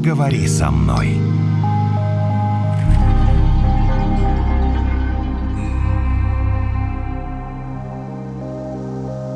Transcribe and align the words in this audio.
поговори 0.00 0.48
со 0.48 0.70
мной. 0.70 1.20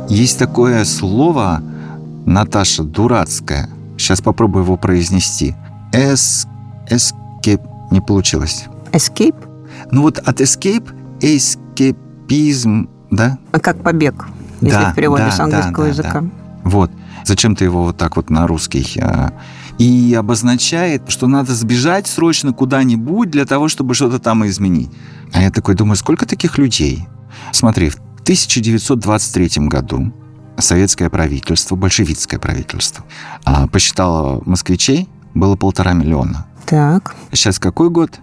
Есть 0.09 0.39
такое 0.39 0.85
слово, 0.85 1.61
Наташа, 2.25 2.83
дурацкое. 2.83 3.69
Сейчас 3.99 4.23
попробую 4.23 4.65
его 4.65 4.77
произнести. 4.79 5.55
Эс... 5.93 6.47
Эскеп... 6.89 7.61
Не 7.91 8.01
получилось. 8.01 8.65
Escape? 8.93 9.37
Ну 9.91 10.03
вот 10.03 10.19
от 10.19 10.41
escape, 10.41 10.89
эскепизм, 11.21 12.89
да? 13.11 13.39
А 13.53 13.61
Как 13.61 13.83
побег, 13.83 14.27
если 14.63 14.77
Да, 14.79 14.93
в 14.93 14.95
переводе 14.95 15.25
да, 15.25 15.31
с 15.31 15.41
английского 15.41 15.85
да, 15.85 15.91
языка. 15.91 16.21
да. 16.23 16.31
Вот. 16.65 16.91
Зачем 17.25 17.55
ты 17.55 17.65
его 17.65 17.83
вот 17.85 17.99
так 17.99 18.17
вот 18.17 18.31
на 18.31 18.47
русский? 18.47 18.87
а, 19.01 19.33
И 19.79 20.15
обозначает, 20.15 21.03
что 21.09 21.27
надо 21.27 21.55
сбежать 21.55 22.07
срочно 22.07 22.53
куда-нибудь 22.53 23.31
для 23.31 23.45
того, 23.45 23.69
чтобы 23.69 23.95
что-то 23.95 24.19
там 24.19 24.47
изменить. 24.47 24.91
А 25.33 25.43
я 25.43 25.51
такой 25.51 25.75
думаю, 25.75 25.97
сколько 25.97 26.27
таких 26.27 26.59
людей? 26.59 27.09
Смотри, 27.53 27.91
в 27.91 27.97
1923 28.23 29.67
году 29.67 30.13
советское 30.59 31.11
правительство, 31.11 31.75
большевистское 31.75 32.39
правительство, 32.39 33.05
а, 33.45 33.67
посчитало 33.67 34.43
москвичей, 34.47 35.09
было 35.35 35.57
полтора 35.57 35.93
миллиона. 35.93 36.47
Так, 36.67 37.15
Сейчас 37.33 37.59
какой 37.59 37.91
год? 37.91 38.21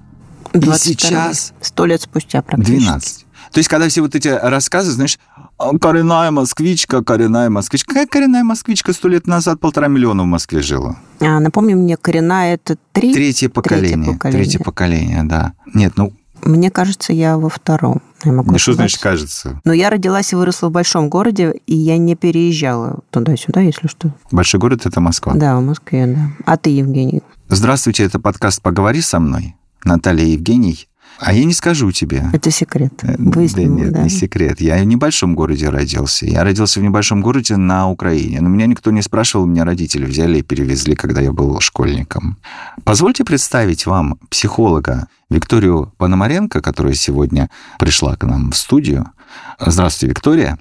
22 0.54 0.76
И 0.76 0.80
сейчас 0.80 1.54
Сто 1.62 1.86
лет 1.86 2.02
спустя 2.02 2.41
практически. 2.41 2.80
12. 2.80 3.26
То 3.52 3.58
есть, 3.59 3.70
когда 3.70 3.88
все 3.90 4.02
вот 4.02 4.16
эти 4.16 4.27
рассказы, 4.27 4.91
знаешь, 4.91 5.20
«А, 5.58 5.77
коренная 5.77 6.32
москвичка, 6.32 7.04
коренная 7.04 7.49
москвичка. 7.49 7.90
Какая 7.90 8.08
коренная 8.08 8.44
москвичка 8.44 8.94
сто 8.94 9.08
лет 9.08 9.27
назад 9.27 9.59
полтора 9.59 9.88
миллиона 9.88 10.23
в 10.23 10.27
Москве 10.27 10.62
жила? 10.62 10.98
А, 11.20 11.40
напомни 11.40 11.74
мне, 11.74 11.98
коренная 11.98 12.55
это 12.55 12.77
три? 12.93 13.13
Третье 13.13 13.49
поколение. 13.49 14.13
поколение. 14.13 14.43
Третье 14.43 14.63
поколение, 14.63 15.24
да. 15.24 15.54
Нет, 15.74 15.93
ну, 15.98 16.13
Мне 16.43 16.71
кажется, 16.71 17.13
я 17.13 17.38
во 17.38 17.49
втором. 17.49 18.02
Я 18.24 18.32
могу 18.32 18.52
ну 18.52 18.57
что 18.57 18.74
значит 18.74 18.99
кажется? 19.02 19.60
Но 19.63 19.74
я 19.74 19.90
родилась 19.90 20.32
и 20.34 20.35
выросла 20.35 20.70
в 20.70 20.71
большом 20.71 21.10
городе, 21.10 21.54
и 21.68 21.76
я 21.76 21.98
не 21.98 22.15
переезжала 22.15 22.99
туда-сюда, 23.10 23.62
если 23.62 23.87
что. 23.87 24.12
Большой 24.32 24.60
город– 24.60 24.85
это 24.85 25.02
Москва. 25.02 25.34
Да, 25.34 25.58
в 25.58 25.63
Москве, 25.63 26.08
да. 26.08 26.32
А 26.46 26.58
ты, 26.58 26.70
Евгений? 26.71 27.21
Здравствуйте, 27.49 28.04
это 28.04 28.20
подкаст 28.20 28.62
«Поговори 28.62 29.02
со 29.02 29.20
мной». 29.20 29.55
Наталья 29.84 30.26
Евгений. 30.26 30.87
А 31.22 31.34
я 31.34 31.46
не 31.46 31.54
скажу 31.54 31.91
тебе. 31.91 32.27
Это 32.34 32.50
секрет. 32.50 32.94
Э, 33.04 33.16
Выясним, 33.20 33.77
да 33.77 33.84
нет, 33.84 33.94
да. 33.94 34.02
не 34.02 34.10
секрет. 34.10 34.60
Я 34.60 34.82
в 34.82 34.86
небольшом 34.86 35.36
городе 35.36 35.70
родился. 35.70 36.26
Я 36.26 36.44
родился 36.44 36.80
в 36.80 36.84
небольшом 36.84 37.22
городе 37.22 37.58
на 37.58 37.90
Украине. 37.90 38.41
Но 38.41 38.50
меня 38.50 38.66
никто 38.66 38.90
не 38.90 39.04
спрашивал, 39.04 39.46
меня 39.46 39.64
родители 39.64 40.05
взяли 40.05 40.40
и 40.40 40.42
перевезли, 40.42 40.96
когда 40.96 41.22
я 41.22 41.32
был 41.32 41.60
школьником. 41.60 42.38
Позвольте 42.84 43.24
представить 43.24 43.86
вам 43.86 44.18
психолога 44.32 45.08
Викторию 45.30 45.94
Пономаренко, 45.98 46.60
которая 46.60 46.96
сегодня 46.96 47.52
пришла 47.77 48.16
к 48.16 48.24
нам 48.24 48.49
в 48.49 48.58
студию. 48.58 49.12
Здравствуйте, 49.60 50.10
Виктория. 50.10 50.60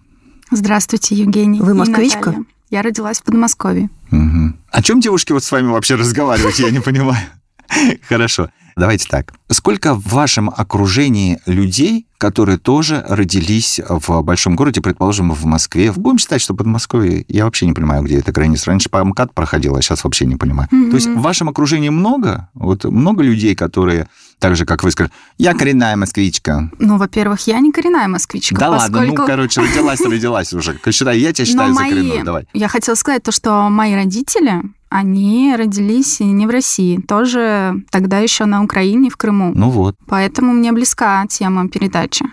Здравствуйте, 0.51 1.15
Евгений. 1.15 1.61
Вы 1.61 1.73
москвичка? 1.73 2.35
Я 2.69 2.83
родилась 2.83 3.21
в 3.21 3.23
Подмосковье. 3.23 3.89
Мгм. 4.11 4.59
О 4.71 4.83
чем 4.83 5.01
девушки 5.01 5.33
вот 5.33 5.43
с 5.43 5.51
вами 5.51 5.69
вообще 5.69 5.95
разговаривать, 5.95 6.59
я 6.59 6.71
не 6.71 6.81
понимаю. 6.81 7.27
Хорошо. 8.09 8.51
Давайте 8.77 9.09
так. 9.09 9.35
Сколько 9.51 9.95
в 9.95 10.07
вашем 10.07 10.49
окружении 10.49 11.39
людей, 11.45 12.07
которые 12.19 12.57
тоже 12.57 13.05
родились 13.07 13.81
в 13.87 14.23
большом 14.23 14.57
городе, 14.57 14.81
предположим, 14.81 15.33
в 15.33 15.45
Москве? 15.45 15.93
Будем 15.93 16.19
считать, 16.19 16.41
что 16.41 16.55
Подмосковье, 16.55 17.25
я 17.29 17.45
вообще 17.45 17.67
не 17.67 17.73
понимаю, 17.73 18.03
где 18.03 18.19
это 18.19 18.33
граница. 18.33 18.71
Раньше 18.71 18.89
по 18.89 19.05
МКАД 19.05 19.35
проходила, 19.35 19.79
а 19.79 19.83
сейчас 19.83 20.05
вообще 20.05 20.25
не 20.25 20.37
понимаю. 20.37 20.69
Мгм. 20.71 20.91
То 20.91 20.97
есть 20.97 21.09
в 21.09 21.21
вашем 21.21 21.49
окружении 21.49 21.91
много? 21.91 22.49
Вот 22.55 22.85
много 22.85 23.23
людей, 23.23 23.55
которые, 23.55 24.09
так 24.39 24.57
же, 24.57 24.65
как 24.65 24.83
вы 24.83 24.93
сказали, 24.93 25.13
я 25.37 25.53
коренная 25.53 25.97
москвичка. 25.97 26.71
Ну, 26.79 26.97
во-первых, 26.97 27.47
я 27.47 27.61
не 27.61 27.73
коренная 27.73 28.09
москвичка, 28.09 28.57
да 28.57 28.71
ладно, 28.71 28.99
поскольку... 28.99 29.23
ну, 29.23 29.27
короче, 29.27 29.61
родилась, 29.61 30.01
родилась 30.05 30.53
уже. 30.55 30.79
Считай, 30.91 31.19
я 31.19 31.33
тебя 31.33 31.45
считаю 31.45 31.75
за 31.75 31.81
коренную, 31.81 32.25
давай. 32.25 32.47
Я 32.55 32.69
хотела 32.69 32.95
сказать 32.95 33.23
то, 33.23 33.33
что 33.33 33.69
мои 33.69 33.95
родители, 33.95 34.63
они 34.91 35.55
родились 35.57 36.21
не 36.21 36.47
в 36.47 36.51
России, 36.51 36.99
тоже 37.01 37.83
тогда 37.91 38.19
еще 38.19 38.45
на 38.45 38.63
Украине, 38.63 39.09
в 39.09 39.17
Крыму. 39.17 39.53
Ну 39.55 39.71
вот. 39.71 39.95
Поэтому 40.07 40.53
мне 40.53 40.73
близка 40.73 41.25
тема 41.29 41.69
передачи. 41.69 42.27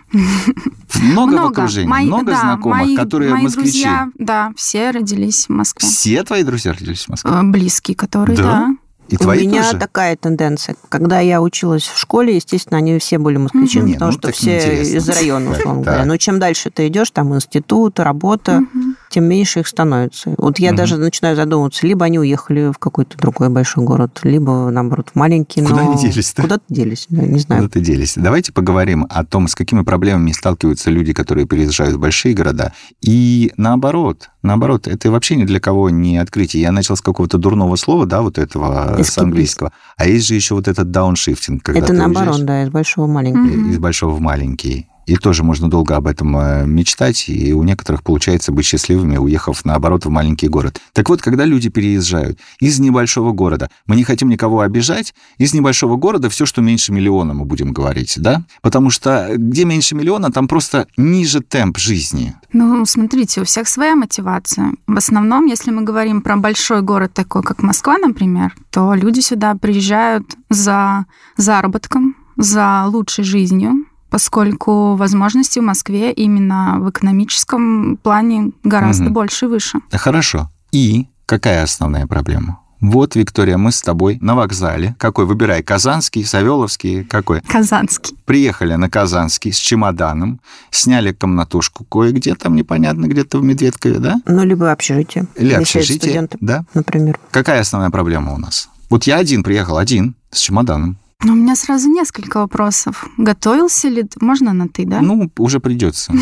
Много, 1.01 1.35
в 1.35 1.45
окружении, 1.45 1.87
Мои- 1.89 2.07
много 2.07 2.31
да, 2.31 2.39
знакомых, 2.41 2.79
мои- 2.79 2.95
которые 2.95 3.31
мои 3.31 3.43
москвичи. 3.43 3.71
друзья, 3.83 4.07
да, 4.17 4.51
все 4.55 4.91
родились 4.91 5.45
в 5.45 5.49
Москве. 5.49 5.87
Все 5.87 6.23
твои 6.23 6.43
друзья 6.43 6.73
родились 6.73 7.05
в 7.05 7.09
Москве? 7.09 7.31
Э, 7.31 7.43
Близкие, 7.43 7.95
которые, 7.95 8.35
Да? 8.37 8.43
да. 8.43 8.67
И 9.09 9.15
У 9.15 9.19
твои 9.19 9.47
меня 9.47 9.63
тоже? 9.63 9.77
такая 9.77 10.17
тенденция. 10.17 10.75
Когда 10.89 11.21
я 11.21 11.41
училась 11.41 11.83
в 11.83 11.97
школе, 11.97 12.35
естественно, 12.35 12.77
они 12.79 12.99
все 12.99 13.17
были 13.19 13.37
москвичи. 13.37 13.79
Не, 13.79 13.93
потому 13.93 14.11
ну, 14.11 14.17
что 14.17 14.31
все 14.33 14.57
неинтересно. 14.57 14.97
из 14.97 15.07
района, 15.09 15.51
условно 15.51 15.81
говоря. 15.83 16.05
Но 16.05 16.17
чем 16.17 16.39
дальше 16.39 16.69
ты 16.71 16.87
идешь, 16.87 17.11
там 17.11 17.33
институт, 17.33 17.99
работа, 18.01 18.61
Мгм. 18.73 18.86
Тем 19.09 19.25
меньше 19.25 19.61
их 19.61 19.67
становится. 19.67 20.33
Вот 20.37 20.59
я 20.59 20.69
Мгм. 20.69 20.77
даже 20.77 20.97
начинаю 20.97 21.35
задумываться, 21.35 21.85
либо 21.87 22.05
они 22.05 22.19
уехали 22.19 22.71
в 22.71 22.77
какой-то 22.77 23.17
другой 23.17 23.49
большой 23.49 23.83
город, 23.83 24.19
либо, 24.23 24.69
наоборот, 24.69 25.09
в 25.13 25.15
маленький, 25.15 25.61
Куда 25.63 25.83
но... 25.83 25.91
они 25.91 26.01
делись, 26.01 26.33
да? 26.35 26.43
Куда-то 26.43 26.63
делись, 26.69 27.05
да, 27.09 27.21
не 27.23 27.39
знаю. 27.39 27.63
Куда-то 27.63 27.79
делись. 27.79 28.13
Давайте 28.15 28.51
поговорим 28.53 29.05
о 29.09 29.23
том, 29.25 29.47
с 29.47 29.55
какими 29.55 29.81
проблемами 29.83 30.31
сталкиваются 30.31 30.89
люди, 30.91 31.13
которые 31.13 31.45
переезжают 31.47 31.95
в 31.95 31.99
большие 31.99 32.33
города. 32.35 32.73
И 33.01 33.51
наоборот, 33.57 34.29
наоборот, 34.43 34.87
это 34.87 35.11
вообще 35.11 35.35
ни 35.35 35.43
для 35.45 35.59
кого 35.59 35.89
не 35.89 36.17
открытие. 36.17 36.61
Я 36.63 36.71
начал 36.71 36.95
с 36.95 37.01
какого-то 37.01 37.37
дурного 37.37 37.75
слова, 37.75 38.05
да, 38.05 38.21
вот 38.21 38.37
этого 38.37 38.87
с 38.97 39.01
Эскапист. 39.01 39.17
английского. 39.19 39.71
А 39.97 40.05
есть 40.07 40.27
же 40.27 40.35
еще 40.35 40.55
вот 40.55 40.67
этот 40.67 40.91
дауншифтинг, 40.91 41.63
когда 41.63 41.79
Это 41.81 41.93
наоборот, 41.93 42.35
уезжаешь 42.35 42.47
да, 42.47 42.63
из 42.63 42.69
большого 42.69 43.05
в 43.07 43.09
маленький. 43.09 43.39
Мгм. 43.39 43.71
из 43.71 43.77
большого 43.79 44.11
в 44.15 44.19
маленький. 44.21 44.87
И 45.07 45.15
тоже 45.15 45.43
можно 45.43 45.69
долго 45.69 45.95
об 45.95 46.05
этом 46.05 46.37
э, 46.37 46.65
мечтать, 46.65 47.29
и 47.29 47.53
у 47.53 47.63
некоторых 47.63 48.03
получается 48.03 48.51
быть 48.51 48.65
счастливыми, 48.65 49.15
уехав, 49.15 49.63
наоборот, 49.63 50.05
в 50.05 50.09
маленький 50.09 50.49
город. 50.49 50.81
Так 50.91 51.07
вот, 51.07 51.21
когда 51.21 51.45
люди 51.45 51.69
переезжают 51.69 52.39
из 52.59 52.79
небольшого 52.79 53.31
города, 53.31 53.69
мы 53.85 53.95
не 53.95 54.03
хотим 54.03 54.27
никого 54.27 54.59
обижать, 54.59 55.15
из 55.37 55.53
небольшого 55.53 55.95
города 55.95 56.29
все, 56.29 56.45
что 56.45 56.61
меньше 56.61 56.91
миллиона, 56.91 57.33
мы 57.33 57.45
будем 57.45 57.71
говорить, 57.71 58.15
да? 58.17 58.43
Потому 58.61 58.89
что 58.89 59.29
где 59.37 59.63
меньше 59.63 59.95
миллиона, 59.95 60.29
там 60.29 60.49
просто 60.49 60.87
ниже 60.97 61.39
темп 61.39 61.77
жизни. 61.77 62.35
Ну, 62.51 62.85
смотрите, 62.85 63.41
у 63.41 63.45
всех 63.45 63.69
своя 63.69 63.95
мотивация. 63.95 64.73
В 64.87 64.97
основном, 64.97 65.45
если 65.45 65.71
мы 65.71 65.83
говорим 65.83 66.21
про 66.21 66.35
большой 66.35 66.81
город 66.81 67.13
такой, 67.13 67.43
как 67.43 67.63
Москва, 67.63 67.97
например, 67.97 68.53
то 68.71 68.93
люди 68.93 69.21
сюда 69.21 69.55
приезжают 69.55 70.35
за 70.49 71.05
заработком, 71.37 72.17
за 72.35 72.85
лучшей 72.87 73.23
жизнью, 73.23 73.85
поскольку 74.09 74.95
возможности 74.95 75.59
в 75.59 75.63
Москве 75.63 76.11
именно 76.11 76.77
в 76.79 76.89
экономическом 76.89 77.97
плане 77.97 78.51
гораздо 78.63 79.05
Мгм. 79.05 79.13
больше 79.13 79.45
и 79.45 79.49
выше. 79.49 79.79
Хорошо. 79.91 80.49
И 80.71 81.07
какая 81.25 81.63
основная 81.63 82.07
проблема? 82.07 82.59
Вот, 82.79 83.15
Виктория, 83.15 83.57
мы 83.57 83.71
с 83.71 83.81
тобой 83.81 84.19
на 84.21 84.35
вокзале. 84.35 84.95
Какой? 84.99 85.25
Выбирай, 85.25 85.63
Казанский, 85.63 86.23
Савеловский, 86.23 87.03
какой? 87.05 87.41
Казанский. 87.41 88.15
Приехали 88.25 88.75
на 88.75 88.87
Казанский 88.87 89.51
с 89.51 89.57
чемоданом, 89.57 90.39
сняли 90.69 91.11
комнатушку 91.11 91.85
кое-где, 91.85 92.35
там 92.35 92.55
непонятно, 92.55 93.07
где-то 93.07 93.39
в 93.39 93.43
Медведкове, 93.43 93.97
да? 93.97 94.21
Ну, 94.27 94.43
либо 94.43 94.71
общежитие. 94.71 95.25
Или 95.35 95.53
это 95.53 95.61
общежитие, 95.61 95.97
студенты, 95.97 96.37
да? 96.39 96.65
например. 96.75 97.19
Какая 97.31 97.61
основная 97.61 97.89
проблема 97.89 98.33
у 98.33 98.37
нас? 98.37 98.69
Вот 98.91 99.05
я 99.05 99.17
один 99.17 99.41
приехал, 99.43 99.77
один, 99.79 100.13
с 100.29 100.37
чемоданом. 100.37 100.97
У 101.23 101.29
меня 101.29 101.55
сразу 101.55 101.89
несколько 101.89 102.37
вопросов. 102.37 103.07
Готовился 103.17 103.89
ли 103.89 104.03
ты... 104.03 104.23
Можно 104.23 104.53
на 104.53 104.67
«ты», 104.67 104.85
да? 104.85 105.01
Ну, 105.01 105.31
уже 105.39 105.59
придется. 105.59 106.13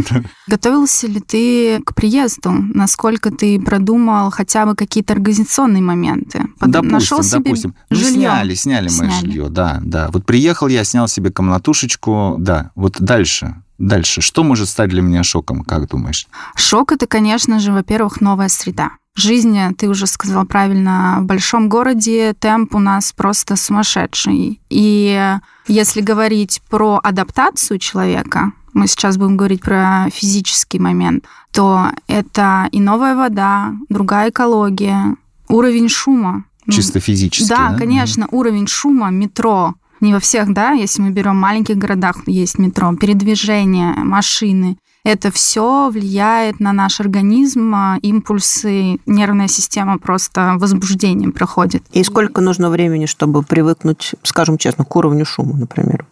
Готовился 0.46 1.08
ли 1.08 1.18
ты 1.20 1.82
к 1.84 1.94
приезду? 1.94 2.52
Насколько 2.52 3.32
ты 3.32 3.60
продумал 3.60 4.30
хотя 4.30 4.64
бы 4.64 4.76
какие-то 4.76 5.14
организационные 5.14 5.82
моменты? 5.82 6.44
Под- 6.60 6.84
Нашел 6.84 7.18
Допустим, 7.18 7.40
себе 7.40 7.44
допустим. 7.44 7.74
Ну, 7.90 7.96
сняли, 7.96 8.54
сняли 8.54 8.90
мы 8.96 9.10
жилье, 9.10 9.48
да, 9.48 9.80
да. 9.82 10.08
Вот 10.12 10.24
приехал 10.24 10.68
я, 10.68 10.84
снял 10.84 11.08
себе 11.08 11.30
комнатушечку, 11.30 12.36
да. 12.38 12.70
Вот 12.76 13.00
дальше, 13.00 13.56
дальше. 13.86 14.20
Что 14.20 14.44
может 14.44 14.68
стать 14.68 14.90
для 14.90 15.02
меня 15.02 15.22
шоком, 15.22 15.62
как 15.62 15.88
думаешь? 15.88 16.26
Шок 16.56 16.92
это, 16.92 17.06
конечно 17.06 17.58
же, 17.58 17.72
во-первых, 17.72 18.20
новая 18.20 18.48
среда. 18.48 18.92
Жизнь, 19.16 19.56
ты 19.76 19.88
уже 19.88 20.06
сказал 20.08 20.44
правильно, 20.44 21.18
в 21.20 21.24
большом 21.24 21.68
городе 21.68 22.34
темп 22.34 22.74
у 22.74 22.80
нас 22.80 23.12
просто 23.12 23.54
сумасшедший. 23.54 24.60
И 24.70 25.36
если 25.68 26.00
говорить 26.00 26.60
про 26.68 26.98
адаптацию 27.02 27.78
человека, 27.78 28.52
мы 28.72 28.88
сейчас 28.88 29.16
будем 29.16 29.36
говорить 29.36 29.60
про 29.62 30.08
физический 30.12 30.80
момент, 30.80 31.24
то 31.52 31.90
это 32.08 32.68
и 32.72 32.80
новая 32.80 33.14
вода, 33.14 33.74
другая 33.88 34.30
экология, 34.30 35.14
уровень 35.48 35.88
шума. 35.88 36.44
Чисто 36.68 36.98
физически, 36.98 37.48
Да, 37.48 37.70
да? 37.70 37.78
конечно, 37.78 38.26
уровень 38.32 38.66
шума, 38.66 39.10
метро. 39.10 39.74
Не 40.04 40.12
во 40.12 40.20
всех, 40.20 40.52
да, 40.52 40.72
если 40.72 41.00
мы 41.00 41.12
берем 41.12 41.32
в 41.32 41.40
маленьких 41.40 41.78
городах, 41.78 42.16
есть 42.26 42.58
метро, 42.58 42.94
передвижение, 42.94 43.94
машины. 44.04 44.76
Это 45.02 45.30
все 45.30 45.88
влияет 45.88 46.60
на 46.60 46.74
наш 46.74 47.00
организм, 47.00 47.74
а, 47.74 47.98
импульсы, 48.02 48.98
нервная 49.06 49.48
система 49.48 49.98
просто 49.98 50.56
возбуждением 50.58 51.32
проходит. 51.32 51.84
И 51.92 52.04
сколько 52.04 52.42
нужно 52.42 52.68
времени, 52.68 53.06
чтобы 53.06 53.42
привыкнуть, 53.42 54.14
скажем 54.22 54.58
честно, 54.58 54.84
к 54.84 54.94
уровню 54.94 55.24
шума, 55.24 55.56
например? 55.56 56.04